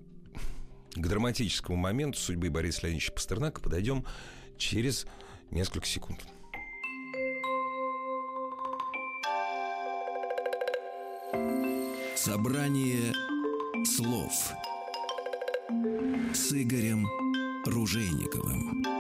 к 0.94 1.08
драматическому 1.08 1.78
моменту 1.78 2.20
судьбы 2.20 2.50
Бориса 2.50 2.82
Леонидовича 2.84 3.14
Пастернака 3.14 3.62
подойдем 3.62 4.06
через 4.58 5.06
несколько 5.52 5.88
секунд. 5.88 6.20
Собрание 12.16 13.14
слов 13.86 14.52
с 16.34 16.52
Игорем 16.52 17.08
Ружейниковым. 17.66 18.99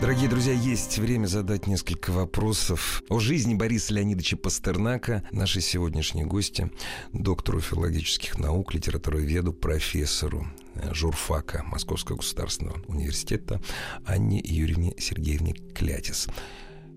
Дорогие 0.00 0.30
друзья, 0.30 0.54
есть 0.54 0.98
время 0.98 1.26
задать 1.26 1.66
несколько 1.66 2.10
вопросов 2.10 3.02
о 3.10 3.18
жизни 3.18 3.54
Бориса 3.54 3.92
Леонидовича 3.92 4.38
Пастернака. 4.38 5.22
Наши 5.30 5.60
сегодняшние 5.60 6.24
гости, 6.24 6.70
доктору 7.12 7.60
филологических 7.60 8.38
наук, 8.38 8.72
литературоведу, 8.72 9.52
профессору 9.52 10.46
э, 10.74 10.94
журфака 10.94 11.64
Московского 11.66 12.16
государственного 12.16 12.80
университета 12.88 13.60
Анне 14.06 14.40
Юрьевне 14.42 14.94
Сергеевне 14.96 15.52
Клятис. 15.52 16.28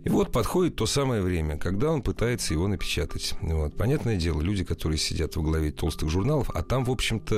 И 0.05 0.09
вот 0.09 0.31
подходит 0.31 0.77
то 0.77 0.85
самое 0.85 1.21
время, 1.21 1.57
когда 1.57 1.91
он 1.91 2.03
пытается 2.03 2.53
его 2.53 2.69
напечатать. 2.69 3.35
Вот. 3.41 3.75
Понятное 3.75 4.15
дело, 4.15 4.41
люди, 4.41 4.63
которые 4.63 4.97
сидят 4.97 5.35
во 5.35 5.43
главе 5.43 5.71
толстых 5.71 6.09
журналов, 6.09 6.49
а 6.53 6.63
там, 6.63 6.85
в 6.85 6.91
общем-то, 6.91 7.35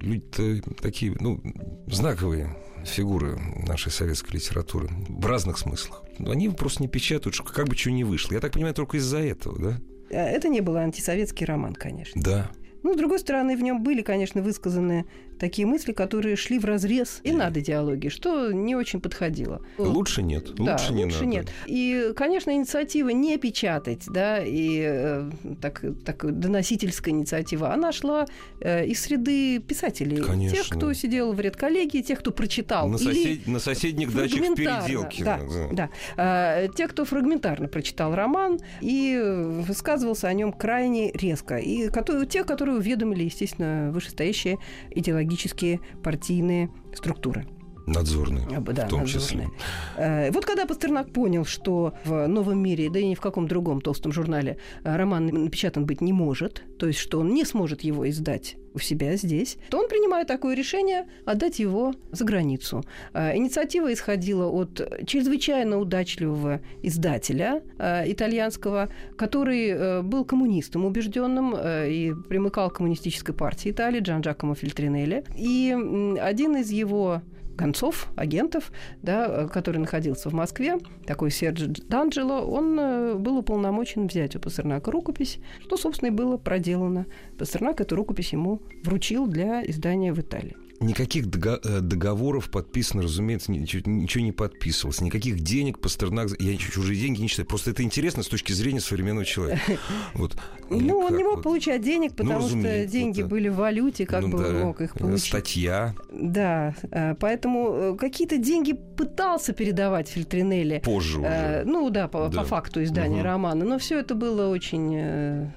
люди 0.00 0.62
такие, 0.80 1.16
ну, 1.20 1.40
знаковые 1.86 2.56
фигуры 2.88 3.38
нашей 3.66 3.92
советской 3.92 4.34
литературы 4.34 4.88
в 5.08 5.26
разных 5.26 5.58
смыслах. 5.58 6.02
Они 6.18 6.48
просто 6.48 6.82
не 6.82 6.88
печатают, 6.88 7.36
как 7.36 7.68
бы 7.68 7.76
что 7.76 7.90
ни 7.90 8.02
вышло. 8.02 8.34
Я 8.34 8.40
так 8.40 8.52
понимаю, 8.52 8.74
только 8.74 8.96
из-за 8.96 9.18
этого, 9.18 9.58
да? 9.58 9.80
Э, 10.10 10.24
это 10.24 10.48
не 10.48 10.60
был 10.60 10.76
антисоветский 10.76 11.46
роман, 11.46 11.74
конечно. 11.74 12.20
Да. 12.20 12.50
Ну, 12.86 12.94
с 12.94 12.96
другой 12.96 13.18
стороны, 13.18 13.56
в 13.56 13.62
нем 13.62 13.82
были, 13.82 14.00
конечно, 14.00 14.40
высказаны 14.42 15.06
такие 15.40 15.66
мысли, 15.66 15.92
которые 15.92 16.36
шли 16.36 16.60
в 16.60 16.64
разрез 16.64 17.20
и 17.24 17.32
над 17.32 17.56
идеологией, 17.56 18.10
что 18.10 18.52
не 18.52 18.76
очень 18.76 19.00
подходило. 19.00 19.60
Лучше 19.76 20.22
нет. 20.22 20.54
Да, 20.54 20.72
лучше 20.72 20.92
не 20.92 21.04
лучше 21.04 21.24
надо. 21.24 21.30
нет. 21.30 21.48
И, 21.66 22.12
конечно, 22.14 22.52
инициатива 22.52 23.08
не 23.08 23.36
печатать, 23.38 24.04
да, 24.06 24.38
и 24.40 24.80
э, 24.84 25.30
так, 25.60 25.82
так 26.04 26.38
доносительская 26.38 27.12
инициатива, 27.12 27.72
она 27.72 27.90
шла 27.90 28.26
э, 28.60 28.86
из 28.86 29.00
среды 29.00 29.58
писателей. 29.58 30.22
Конечно. 30.22 30.56
Тех, 30.56 30.68
кто 30.68 30.92
сидел 30.92 31.32
в 31.32 31.40
редколлегии, 31.40 32.02
тех, 32.02 32.20
кто 32.20 32.30
прочитал. 32.30 32.88
На, 32.88 32.96
Или 32.96 33.04
сосед- 33.04 33.46
на 33.48 33.58
соседних 33.58 34.14
дачах 34.14 34.38
в 34.38 34.44
фрагментарно, 34.44 34.86
переделке. 34.86 35.24
Да, 35.24 35.40
да. 35.72 35.90
А, 36.16 36.68
те, 36.68 36.86
кто 36.86 37.04
фрагментарно 37.04 37.66
прочитал 37.66 38.14
роман 38.14 38.60
и 38.80 39.20
высказывался 39.66 40.28
о 40.28 40.32
нем 40.32 40.52
крайне 40.52 41.10
резко. 41.10 41.56
И 41.56 41.88
которые, 41.88 42.26
те, 42.26 42.44
которые 42.44 42.75
уведомили, 42.76 43.24
естественно, 43.24 43.90
вышестоящие 43.92 44.58
идеологические 44.90 45.80
партийные 46.02 46.70
структуры. 46.94 47.46
Надзорные, 47.86 48.46
А, 48.56 48.60
да, 48.60 48.86
в 48.86 48.88
том 48.88 49.00
надзорные. 49.00 49.06
числе. 49.06 49.48
Э, 49.96 50.30
Вот 50.32 50.44
когда 50.44 50.66
Пастернак 50.66 51.12
понял, 51.12 51.44
что 51.44 51.94
в 52.04 52.26
«Новом 52.26 52.58
мире», 52.58 52.90
да 52.90 52.98
и 52.98 53.06
ни 53.06 53.14
в 53.14 53.20
каком 53.20 53.46
другом 53.46 53.80
толстом 53.80 54.12
журнале 54.12 54.58
э, 54.84 54.96
роман 54.96 55.26
напечатан 55.26 55.86
быть 55.86 56.00
не 56.00 56.12
может, 56.12 56.62
то 56.78 56.86
есть 56.86 56.98
что 56.98 57.20
он 57.20 57.32
не 57.34 57.44
сможет 57.44 57.82
его 57.82 58.08
издать 58.08 58.56
у 58.74 58.78
себя 58.78 59.16
здесь, 59.16 59.56
то 59.70 59.78
он 59.78 59.88
принимает 59.88 60.26
такое 60.28 60.54
решение 60.54 61.06
отдать 61.24 61.60
его 61.60 61.94
за 62.12 62.24
границу. 62.24 62.82
Э, 63.14 63.36
Инициатива 63.36 63.92
исходила 63.92 64.46
от 64.46 65.06
чрезвычайно 65.06 65.78
удачливого 65.78 66.60
издателя 66.82 67.62
э, 67.78 68.10
итальянского, 68.12 68.88
который 69.16 69.68
э, 69.68 70.02
был 70.02 70.24
коммунистом 70.24 70.84
убежденным 70.84 71.54
э, 71.56 71.90
и 71.90 72.12
примыкал 72.28 72.70
к 72.70 72.74
коммунистической 72.78 73.34
партии 73.34 73.70
Италии, 73.70 74.00
Джан 74.00 74.20
Джакомо 74.22 74.54
Фильтринелли. 74.56 75.24
И 75.36 75.74
один 76.20 76.56
из 76.56 76.70
его 76.70 77.22
гонцов, 77.56 78.08
агентов, 78.16 78.70
да, 79.02 79.26
э, 79.26 79.48
который 79.48 79.78
находился 79.78 80.30
в 80.30 80.34
Москве, 80.34 80.78
такой 81.06 81.30
Серджи 81.30 81.68
Данджело, 81.68 82.40
он 82.42 82.78
э, 82.78 83.14
был 83.14 83.38
уполномочен 83.38 84.06
взять 84.06 84.36
у 84.36 84.40
Пастернака 84.40 84.90
рукопись, 84.90 85.38
что, 85.60 85.76
собственно, 85.76 86.08
и 86.08 86.12
было 86.12 86.36
проделано. 86.36 87.06
Пастернак 87.38 87.80
эту 87.80 87.96
рукопись 87.96 88.32
ему 88.32 88.62
вручил 88.84 89.26
для 89.26 89.64
издания 89.68 90.12
в 90.12 90.20
Италии. 90.20 90.56
Никаких 90.80 91.26
э, 91.26 91.80
договоров 91.80 92.50
подписано, 92.50 93.02
разумеется, 93.02 93.50
ничего, 93.52 93.82
ничего 93.90 94.24
не 94.24 94.32
подписывалось. 94.32 95.00
Никаких 95.00 95.40
денег 95.40 95.78
Пастернак... 95.78 96.28
Я 96.38 96.56
чу- 96.56 96.70
чужие 96.72 97.00
деньги 97.00 97.20
не 97.20 97.28
считаю. 97.28 97.46
Просто 97.48 97.70
это 97.70 97.82
интересно 97.82 98.22
с 98.22 98.28
точки 98.28 98.52
зрения 98.52 98.80
современного 98.80 99.24
человека. 99.24 99.60
Вот. 100.14 100.36
Ну, 100.70 100.98
он 100.98 101.08
как 101.08 101.18
не 101.18 101.24
мог 101.24 101.42
получать 101.42 101.82
денег, 101.82 102.10
Ну, 102.10 102.16
потому 102.16 102.48
что 102.48 102.86
деньги 102.86 103.22
были 103.22 103.48
в 103.48 103.56
валюте, 103.56 104.04
как 104.06 104.22
Ну 104.22 104.28
бы 104.36 104.44
он 104.48 104.58
мог 104.60 104.80
их 104.80 104.96
э, 104.96 104.98
получить. 104.98 105.26
Статья 105.28 105.94
Да, 106.12 106.74
э, 106.90 107.14
поэтому 107.20 107.96
какие-то 107.96 108.36
деньги 108.38 108.72
пытался 108.72 109.52
передавать 109.52 110.08
Фильтринелли. 110.08 110.82
позже 110.84 111.20
уже. 111.20 111.62
Ну 111.64 111.90
да, 111.90 112.08
по, 112.08 112.30
по 112.30 112.44
факту 112.44 112.82
издания 112.82 113.22
романа. 113.22 113.64
Но 113.64 113.78
все 113.78 113.98
это 114.00 114.14
было 114.14 114.48
очень 114.48 115.50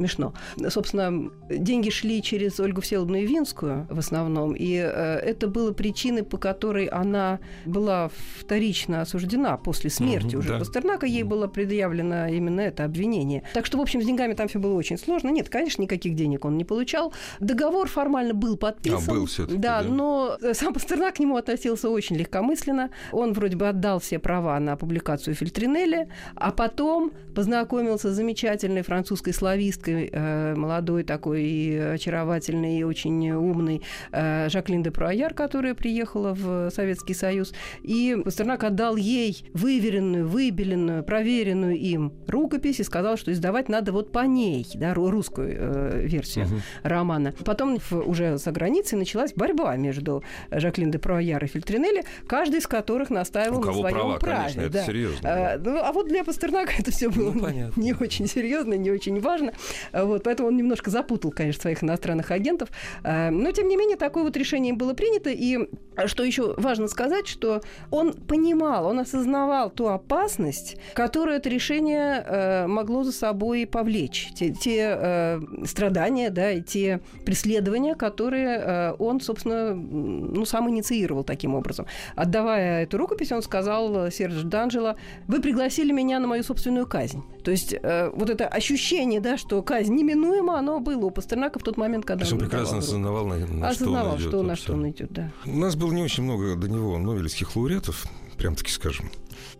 смешно. 0.00 0.32
Собственно, 0.68 1.30
деньги 1.50 1.90
шли 1.90 2.22
через 2.22 2.58
Ольгу 2.58 2.80
Всеволодовну 2.80 3.18
Явинскую 3.18 3.86
в 3.90 3.98
основном, 3.98 4.54
и 4.54 4.76
э, 4.76 5.16
это 5.18 5.46
было 5.46 5.72
причиной, 5.72 6.22
по 6.22 6.38
которой 6.38 6.86
она 6.86 7.38
была 7.66 8.10
вторично 8.38 9.02
осуждена 9.02 9.56
после 9.58 9.90
смерти 9.90 10.36
Мгм, 10.36 10.38
уже 10.38 10.48
да. 10.48 10.58
Пастернака. 10.58 11.06
Ей 11.06 11.22
было 11.22 11.48
предъявлено 11.48 12.28
именно 12.28 12.60
это 12.60 12.84
обвинение. 12.84 13.42
Так 13.52 13.66
что, 13.66 13.78
в 13.78 13.80
общем, 13.80 14.00
с 14.00 14.06
деньгами 14.06 14.32
там 14.32 14.48
все 14.48 14.58
было 14.58 14.74
очень 14.74 14.96
сложно. 14.96 15.28
Нет, 15.28 15.48
конечно, 15.48 15.82
никаких 15.82 16.14
денег 16.14 16.44
он 16.44 16.56
не 16.56 16.64
получал. 16.64 17.12
Договор 17.40 17.88
формально 17.88 18.32
был 18.32 18.56
подписан. 18.56 19.02
А, 19.06 19.12
был 19.12 19.28
да, 19.48 19.82
да. 19.82 19.88
но 19.88 20.38
э, 20.40 20.54
сам 20.54 20.72
Пастернак 20.72 21.16
к 21.16 21.18
нему 21.18 21.36
относился 21.36 21.90
очень 21.90 22.16
легкомысленно. 22.16 22.90
Он 23.12 23.32
вроде 23.32 23.56
бы 23.56 23.68
отдал 23.68 23.98
все 23.98 24.18
права 24.18 24.58
на 24.60 24.76
публикацию 24.76 25.34
Фильтринелли, 25.34 26.08
а 26.34 26.52
потом 26.52 27.12
познакомился 27.34 28.12
с 28.12 28.16
замечательной 28.16 28.82
французской 28.82 29.32
слависткой, 29.32 29.89
э, 30.12 30.54
молодой 30.54 31.02
такой 31.04 31.42
и 31.42 31.76
очаровательной, 31.76 32.78
и 32.78 32.82
очень 32.82 33.30
умной 33.30 33.82
э, 34.12 34.48
Жаклин 34.48 34.82
де 34.82 34.90
Пруаяр, 34.90 35.34
которая 35.34 35.74
приехала 35.74 36.34
в 36.34 36.70
Советский 36.70 37.14
Союз. 37.14 37.52
И 37.82 38.16
Пастернак 38.24 38.64
отдал 38.64 38.96
ей 38.96 39.44
выверенную, 39.54 40.26
выбеленную, 40.28 41.02
проверенную 41.04 41.76
им 41.76 42.12
рукопись 42.26 42.80
и 42.80 42.84
сказал, 42.84 43.16
что 43.16 43.32
издавать 43.32 43.68
надо 43.68 43.92
вот 43.92 44.12
по 44.12 44.20
ней, 44.26 44.66
да, 44.74 44.92
ру- 44.92 45.10
русскую 45.10 45.54
э, 45.58 46.02
версию 46.06 46.46
Мгм. 46.46 46.62
романа. 46.82 47.34
Потом 47.44 47.78
уже 47.90 48.38
за 48.38 48.52
границей 48.52 48.98
началась 48.98 49.32
борьба 49.34 49.76
между 49.76 50.22
Жаклин 50.50 50.90
де 50.90 50.98
Пруаяр 50.98 51.42
и 51.44 51.46
Фильтринелли, 51.46 52.04
каждый 52.26 52.58
из 52.60 52.66
которых 52.66 53.10
настаивал 53.10 53.58
У 53.58 53.60
на 53.60 53.66
кого 53.66 53.80
своем 53.80 53.94
права, 53.96 54.18
праве. 54.18 54.36
конечно, 54.38 54.60
это 54.62 54.72
да. 54.72 54.84
серьезно. 54.84 55.18
А, 55.28 55.58
ну, 55.58 55.78
а 55.78 55.92
вот 55.92 56.08
для 56.08 56.24
Пастернака 56.24 56.72
это 56.78 56.90
все 56.90 57.08
было 57.10 57.32
Ну, 57.32 57.40
понятно. 57.40 57.80
не 57.80 57.92
очень 57.94 58.26
серьезно, 58.26 58.74
не 58.74 58.90
очень 58.90 59.20
важно. 59.20 59.52
А 59.92 60.04
Вот, 60.04 60.22
поэтому 60.24 60.48
он 60.48 60.56
немножко 60.56 60.90
запутал, 60.90 61.30
конечно, 61.30 61.62
своих 61.62 61.82
иностранных 61.82 62.30
агентов. 62.30 62.70
А, 63.02 63.30
Но, 63.30 63.50
тем 63.52 63.68
не 63.68 63.76
менее, 63.76 63.96
такое 63.96 64.24
вот 64.24 64.36
решение 64.36 64.74
было 64.74 64.94
принято. 64.94 65.30
И 65.30 65.58
а, 65.96 66.08
что 66.08 66.22
еще 66.24 66.54
важно 66.56 66.88
сказать, 66.88 67.26
что 67.26 67.62
он 67.90 68.12
понимал, 68.12 68.86
он 68.86 69.00
осознавал 69.00 69.70
ту 69.70 69.88
опасность, 69.88 70.76
которую 70.94 71.36
это 71.36 71.48
решение 71.48 72.24
э, 72.26 72.66
могло 72.66 73.04
за 73.04 73.12
собой 73.12 73.66
повлечь. 73.66 74.30
Те, 74.34 74.50
те, 74.50 74.96
э, 74.98 75.40
страдания, 75.64 76.30
да, 76.30 76.52
и 76.52 76.62
те 76.62 77.00
преследования, 77.24 77.94
которые 77.94 78.58
э, 78.58 78.94
он, 78.98 79.20
собственно, 79.20 79.74
ну, 79.74 80.44
сам 80.44 80.68
инициировал 80.70 81.24
таким 81.24 81.54
образом. 81.54 81.86
Отдавая 82.16 82.84
эту 82.84 82.98
рукопись, 82.98 83.32
он 83.32 83.42
сказал 83.42 84.06
э, 84.06 84.10
Серджи 84.10 84.44
Данджело, 84.44 84.96
вы 85.26 85.40
пригласили 85.40 85.92
меня 85.92 86.18
на 86.20 86.26
мою 86.26 86.42
собственную 86.42 86.86
казнь. 86.86 87.22
То 87.42 87.50
есть 87.50 87.74
э, 87.74 88.10
вот 88.14 88.30
это 88.30 88.46
ощущение, 88.46 89.20
да, 89.20 89.36
что 89.36 89.62
казнь 89.62 89.94
неминуема, 89.94 90.58
оно 90.58 90.80
было 90.80 91.06
у 91.06 91.10
Пастернака 91.10 91.58
в 91.58 91.62
тот 91.62 91.76
момент, 91.76 92.04
когда 92.04 92.24
То 92.24 92.24
есть 92.24 92.32
он 92.32 92.38
прекрасно 92.38 92.78
осознавал, 92.78 93.26
на, 93.26 93.36
на 93.36 93.46
что 93.46 93.54
он 93.54 93.64
Осознавал, 93.64 94.16
идет 94.16 94.28
что, 94.28 94.42
на 94.42 94.56
что 94.56 94.72
он 94.74 94.90
идет, 94.90 95.12
да. 95.12 95.32
У 95.46 95.56
нас 95.56 95.76
было 95.76 95.92
не 95.92 96.02
очень 96.02 96.24
много 96.24 96.56
до 96.56 96.68
него 96.68 96.98
нобелевских 96.98 97.54
лауреатов, 97.56 98.06
прям 98.36 98.54
таки 98.54 98.70
скажем. 98.70 99.10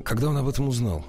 Когда 0.02 0.28
он 0.28 0.36
об 0.36 0.48
этом 0.48 0.68
узнал, 0.68 1.04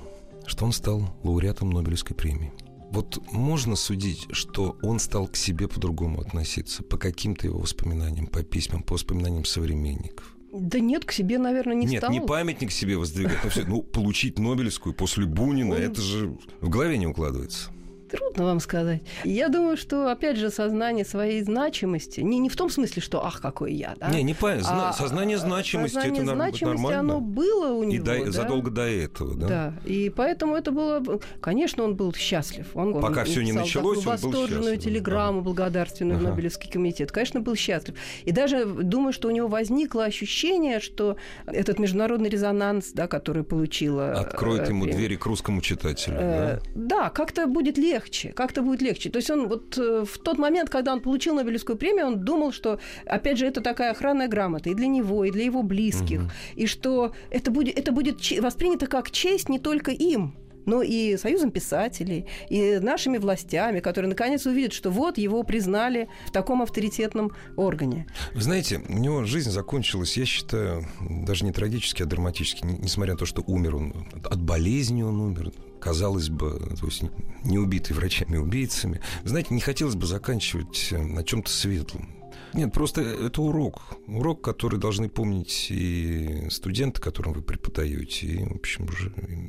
что 0.46 0.66
он 0.66 0.74
стал 0.74 1.16
лауреатом 1.24 1.70
Нобелевской 1.70 2.16
премии, 2.16 2.52
вот 2.92 3.20
можно 3.32 3.76
судить, 3.76 4.28
что 4.32 4.78
он 4.82 5.00
стал 5.00 5.28
к 5.28 5.38
себе 5.38 5.68
по-другому 5.68 6.20
относиться, 6.20 6.84
по 6.84 6.98
каким-то 6.98 7.48
его 7.48 7.60
воспоминаниям, 7.60 8.28
по 8.28 8.44
письмам, 8.44 8.84
по 8.84 8.94
воспоминаниям 8.94 9.46
современников. 9.46 10.36
Да 10.52 10.80
нет, 10.80 11.06
к 11.06 11.12
себе, 11.14 11.38
наверное, 11.38 11.76
не 11.76 11.86
Нет, 11.86 12.00
стал. 12.04 12.12
не 12.12 12.20
памятник 12.20 12.72
себе 12.72 12.98
воздвигать, 12.98 13.38
ну, 13.68 13.82
получить 13.84 14.38
Нобелевскую 14.38 14.94
после 14.94 15.26
Бунина, 15.26 15.76
Он- 15.76 15.82
это 15.82 16.02
же 16.02 16.36
в 16.60 16.70
голове 16.70 16.98
не 16.98 17.08
укладывается. 17.08 17.70
Трудно 18.12 18.46
вам 18.46 18.60
сказать. 18.60 19.02
Я 19.24 19.48
думаю, 19.50 19.78
что, 19.78 20.12
опять 20.12 20.38
же, 20.38 20.50
сознание 20.50 21.06
своей 21.06 21.42
значимости, 21.44 22.20
не, 22.22 22.40
не 22.40 22.50
в 22.50 22.56
том 22.56 22.70
смысле, 22.70 23.02
что 23.02 23.26
«ах, 23.26 23.42
какой 23.42 23.74
я», 23.74 23.96
да? 24.00 24.10
Не, 24.10 24.22
не 24.24 24.34
зна- 24.34 24.90
А, 24.90 24.94
сознание 24.94 25.38
а, 25.38 25.40
значимости, 25.40 25.96
сознание 25.96 26.24
это 26.24 26.34
значимости, 26.36 26.64
нормально. 26.84 27.00
оно 27.00 27.20
было 27.22 27.72
у 27.74 27.84
И 27.84 27.86
него, 27.88 28.06
до- 28.06 28.26
да? 28.26 28.32
задолго 28.32 28.70
до 28.72 28.82
этого, 28.82 29.36
да? 29.36 29.48
Да, 29.48 29.74
и 29.86 30.10
поэтому 30.10 30.56
это 30.56 30.72
было... 30.72 31.02
Конечно, 31.40 31.84
он 31.84 31.96
был 31.96 32.14
счастлив. 32.14 32.68
Он, 32.74 32.96
он 32.96 33.02
Пока 33.02 33.24
всё 33.24 33.42
не 33.44 33.54
написал 33.54 33.84
началось, 33.84 33.98
он 34.00 34.04
был 34.04 34.12
восторженную 34.12 34.76
счастлив, 34.76 34.84
телеграмму 34.94 35.42
благодарственную 35.42 36.20
в 36.20 36.22
Ага. 36.22 36.32
Нобелевский 36.32 36.70
комитет. 36.70 37.12
Конечно, 37.12 37.40
был 37.40 37.56
счастлив. 37.56 37.96
И 38.26 38.32
даже 38.32 38.66
думаю, 38.66 39.14
что 39.14 39.28
у 39.28 39.32
него 39.32 39.48
возникло 39.48 40.04
ощущение, 40.04 40.80
что 40.80 41.16
этот 41.46 41.80
международный 41.80 42.30
резонанс, 42.30 42.92
да, 42.94 43.08
который 43.08 43.44
получила... 43.44 44.12
Откроет 44.14 44.64
э, 44.64 44.70
ему 44.70 44.84
премия, 44.84 44.98
двери 44.98 45.16
к 45.16 45.26
русскому 45.26 45.62
читателю, 45.62 46.18
Э, 46.20 46.60
да? 46.76 46.92
Да, 47.04 47.10
как-то 47.10 47.48
будет 47.48 47.78
легче, 47.78 48.01
как-то 48.36 48.62
будет 48.62 48.82
легче. 48.82 49.10
То 49.10 49.18
есть 49.18 49.30
он 49.30 49.48
вот 49.48 49.78
э, 49.78 50.06
в 50.06 50.18
тот 50.18 50.38
момент, 50.38 50.70
когда 50.70 50.94
он 50.94 51.02
получил 51.02 51.36
Нобелевскую 51.36 51.78
премию, 51.78 52.08
он 52.08 52.26
думал, 52.26 52.52
что, 52.52 52.80
опять 53.06 53.38
же, 53.38 53.46
это 53.46 53.62
такая 53.62 53.92
охранная 53.92 54.28
грамота 54.28 54.70
и 54.70 54.74
для 54.74 54.88
него, 54.88 55.26
и 55.26 55.32
для 55.32 55.44
его 55.46 55.64
близких, 55.64 56.22
Мгм. 56.22 56.32
и 56.56 56.66
что 56.68 57.14
это 57.30 57.52
будет, 57.52 57.78
это 57.78 57.92
будет 57.92 58.18
воспринято 58.40 58.88
как 58.88 59.12
честь 59.12 59.50
не 59.50 59.60
только 59.60 59.92
им, 59.92 60.34
но 60.66 60.82
и 60.82 61.18
Союзом 61.18 61.52
писателей, 61.52 62.26
и 62.50 62.80
нашими 62.80 63.18
властями, 63.18 63.80
которые 63.80 64.10
наконец 64.10 64.46
увидят, 64.46 64.74
что 64.74 64.90
вот 64.90 65.18
его 65.18 65.44
признали 65.44 66.10
в 66.28 66.32
таком 66.32 66.62
авторитетном 66.62 67.32
органе. 67.56 68.08
Вы 68.34 68.42
знаете, 68.42 68.82
у 68.88 68.98
него 68.98 69.24
жизнь 69.26 69.52
закончилась, 69.52 70.18
я 70.18 70.26
считаю, 70.26 70.88
даже 71.02 71.46
не 71.46 71.52
трагически, 71.52 72.04
а 72.04 72.06
драматически. 72.06 72.64
Несмотря 72.64 73.14
на 73.14 73.20
то, 73.20 73.26
что 73.26 73.44
умер 73.46 73.76
он, 73.76 74.08
от 74.24 74.42
болезни 74.42 75.04
он 75.04 75.20
умер, 75.20 75.52
казалось 75.80 76.30
бы, 76.30 76.76
то 76.80 76.86
есть 76.86 77.04
не 77.44 77.58
убитый 77.58 77.96
врачами-убийцами. 77.96 79.02
Знаете, 79.24 79.54
не 79.54 79.62
хотелось 79.62 79.96
бы 79.96 80.06
заканчивать 80.06 80.90
э, 80.92 80.98
на 80.98 81.24
чем-то 81.24 81.50
светлом. 81.50 82.21
Нет, 82.54 82.74
просто 82.74 83.02
это 83.02 83.42
урок. 83.42 83.98
Урок, 84.08 84.42
который 84.42 84.80
должны 84.80 85.10
помнить 85.10 85.68
и 85.70 86.48
студенты, 86.50 87.02
которым 87.02 87.34
вы 87.34 87.42
преподаете, 87.42 88.28
и, 88.28 88.44
в 88.44 88.56
общем, 88.56 88.88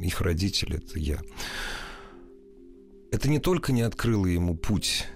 их 0.02 0.20
родители, 0.20 0.76
это 0.76 0.98
я. 0.98 1.20
Это 3.10 3.28
не 3.28 3.40
только 3.40 3.72
не 3.72 3.82
открыло 3.82 4.26
ему 4.26 4.56
путь 4.56 5.06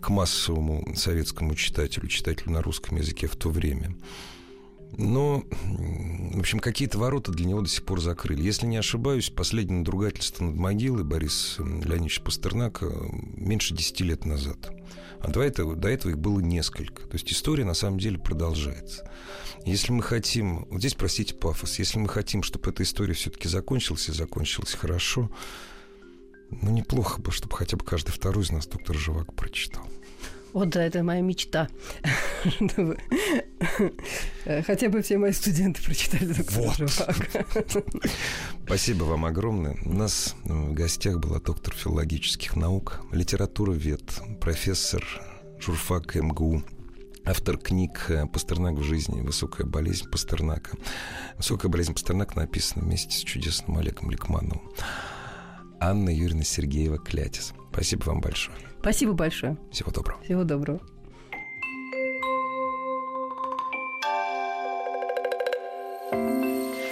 к 0.00 0.08
массовому 0.08 0.94
советскому 0.96 1.54
читателю, 1.54 2.08
читателю 2.08 2.50
на 2.52 2.62
русском 2.62 2.98
языке 2.98 3.26
в 3.26 3.36
то 3.36 3.48
время. 3.48 3.96
Но, 4.96 5.44
в 6.32 6.38
общем, 6.40 6.60
какие-то 6.60 6.98
ворота 6.98 7.30
для 7.30 7.46
него 7.46 7.60
до 7.60 7.68
сих 7.68 7.84
пор 7.84 8.00
закрыли. 8.00 8.42
Если 8.42 8.66
не 8.66 8.78
ошибаюсь, 8.78 9.30
последнее 9.30 9.78
надругательство 9.80 10.44
над 10.44 10.56
могилой 10.56 11.04
Бориса 11.04 11.62
Леонидовича 11.62 12.22
Пастернака 12.22 12.90
меньше 13.36 13.74
десяти 13.74 14.04
лет 14.04 14.24
назад. 14.24 14.70
А 15.20 15.30
до 15.30 15.42
этого, 15.42 15.74
до 15.74 15.88
этого 15.88 16.12
их 16.12 16.18
было 16.18 16.40
несколько. 16.40 17.02
То 17.02 17.14
есть 17.14 17.30
история 17.32 17.64
на 17.64 17.74
самом 17.74 17.98
деле 17.98 18.18
продолжается. 18.18 19.10
Если 19.64 19.92
мы 19.92 20.02
хотим, 20.02 20.66
вот 20.70 20.80
здесь, 20.80 20.94
простите, 20.94 21.34
пафос, 21.34 21.78
если 21.78 21.98
мы 21.98 22.08
хотим, 22.08 22.42
чтобы 22.42 22.70
эта 22.70 22.82
история 22.82 23.14
все-таки 23.14 23.48
закончилась 23.48 24.08
и 24.08 24.12
закончилась 24.12 24.74
хорошо, 24.74 25.30
ну, 26.50 26.70
неплохо 26.70 27.20
бы, 27.20 27.30
чтобы 27.30 27.56
хотя 27.56 27.76
бы 27.76 27.84
каждый 27.84 28.12
второй 28.12 28.44
из 28.44 28.50
нас 28.50 28.66
доктор 28.66 28.96
Живак 28.96 29.34
прочитал. 29.34 29.86
Вот 30.58 30.70
да, 30.70 30.82
это 30.82 31.04
моя 31.04 31.20
мечта. 31.20 31.68
Хотя 34.66 34.88
бы 34.88 35.02
все 35.02 35.16
мои 35.16 35.30
студенты 35.30 35.80
прочитали 35.84 36.32
доктора 36.32 36.88
Живака. 36.88 37.14
Спасибо 38.66 39.04
вам 39.04 39.24
огромное. 39.24 39.76
У 39.84 39.92
нас 39.92 40.34
в 40.42 40.72
гостях 40.72 41.20
была 41.20 41.38
доктор 41.38 41.76
филологических 41.76 42.56
наук, 42.56 43.02
литературовед, 43.12 44.02
профессор 44.40 45.04
журфак 45.60 46.16
МГУ 46.16 46.64
автор 47.24 47.56
книг 47.56 48.06
э, 48.08 48.26
«Пастернак 48.26 48.74
в 48.74 48.82
жизни. 48.82 49.20
Высокая 49.20 49.64
болезнь 49.64 50.10
Пастернака». 50.10 50.76
«Высокая 51.36 51.70
болезнь 51.70 51.92
Пастернака» 51.92 52.36
написана 52.36 52.84
вместе 52.84 53.12
с 53.12 53.22
чудесным 53.22 53.78
Олегом 53.78 54.10
Ликмановым. 54.10 54.62
Анна 55.78 56.10
Юрьевна 56.10 56.42
Сергеева 56.42 56.98
Клятис. 56.98 57.52
Спасибо 57.70 58.06
вам 58.06 58.20
большое. 58.20 58.67
Спасибо 58.80 59.12
большое. 59.12 59.56
Всего 59.70 59.90
доброго. 59.90 60.22
Всего 60.22 60.44
доброго. 60.44 60.80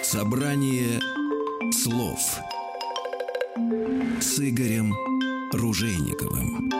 Собрание 0.02 1.00
слов 1.72 2.20
с 4.20 4.38
Игорем 4.38 4.94
Ружейниковым. 5.52 6.70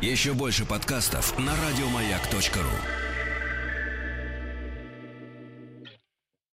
Еще 0.00 0.32
больше 0.32 0.64
подкастов 0.64 1.38
на 1.38 1.52
радиомаяк.ру. 1.56 3.09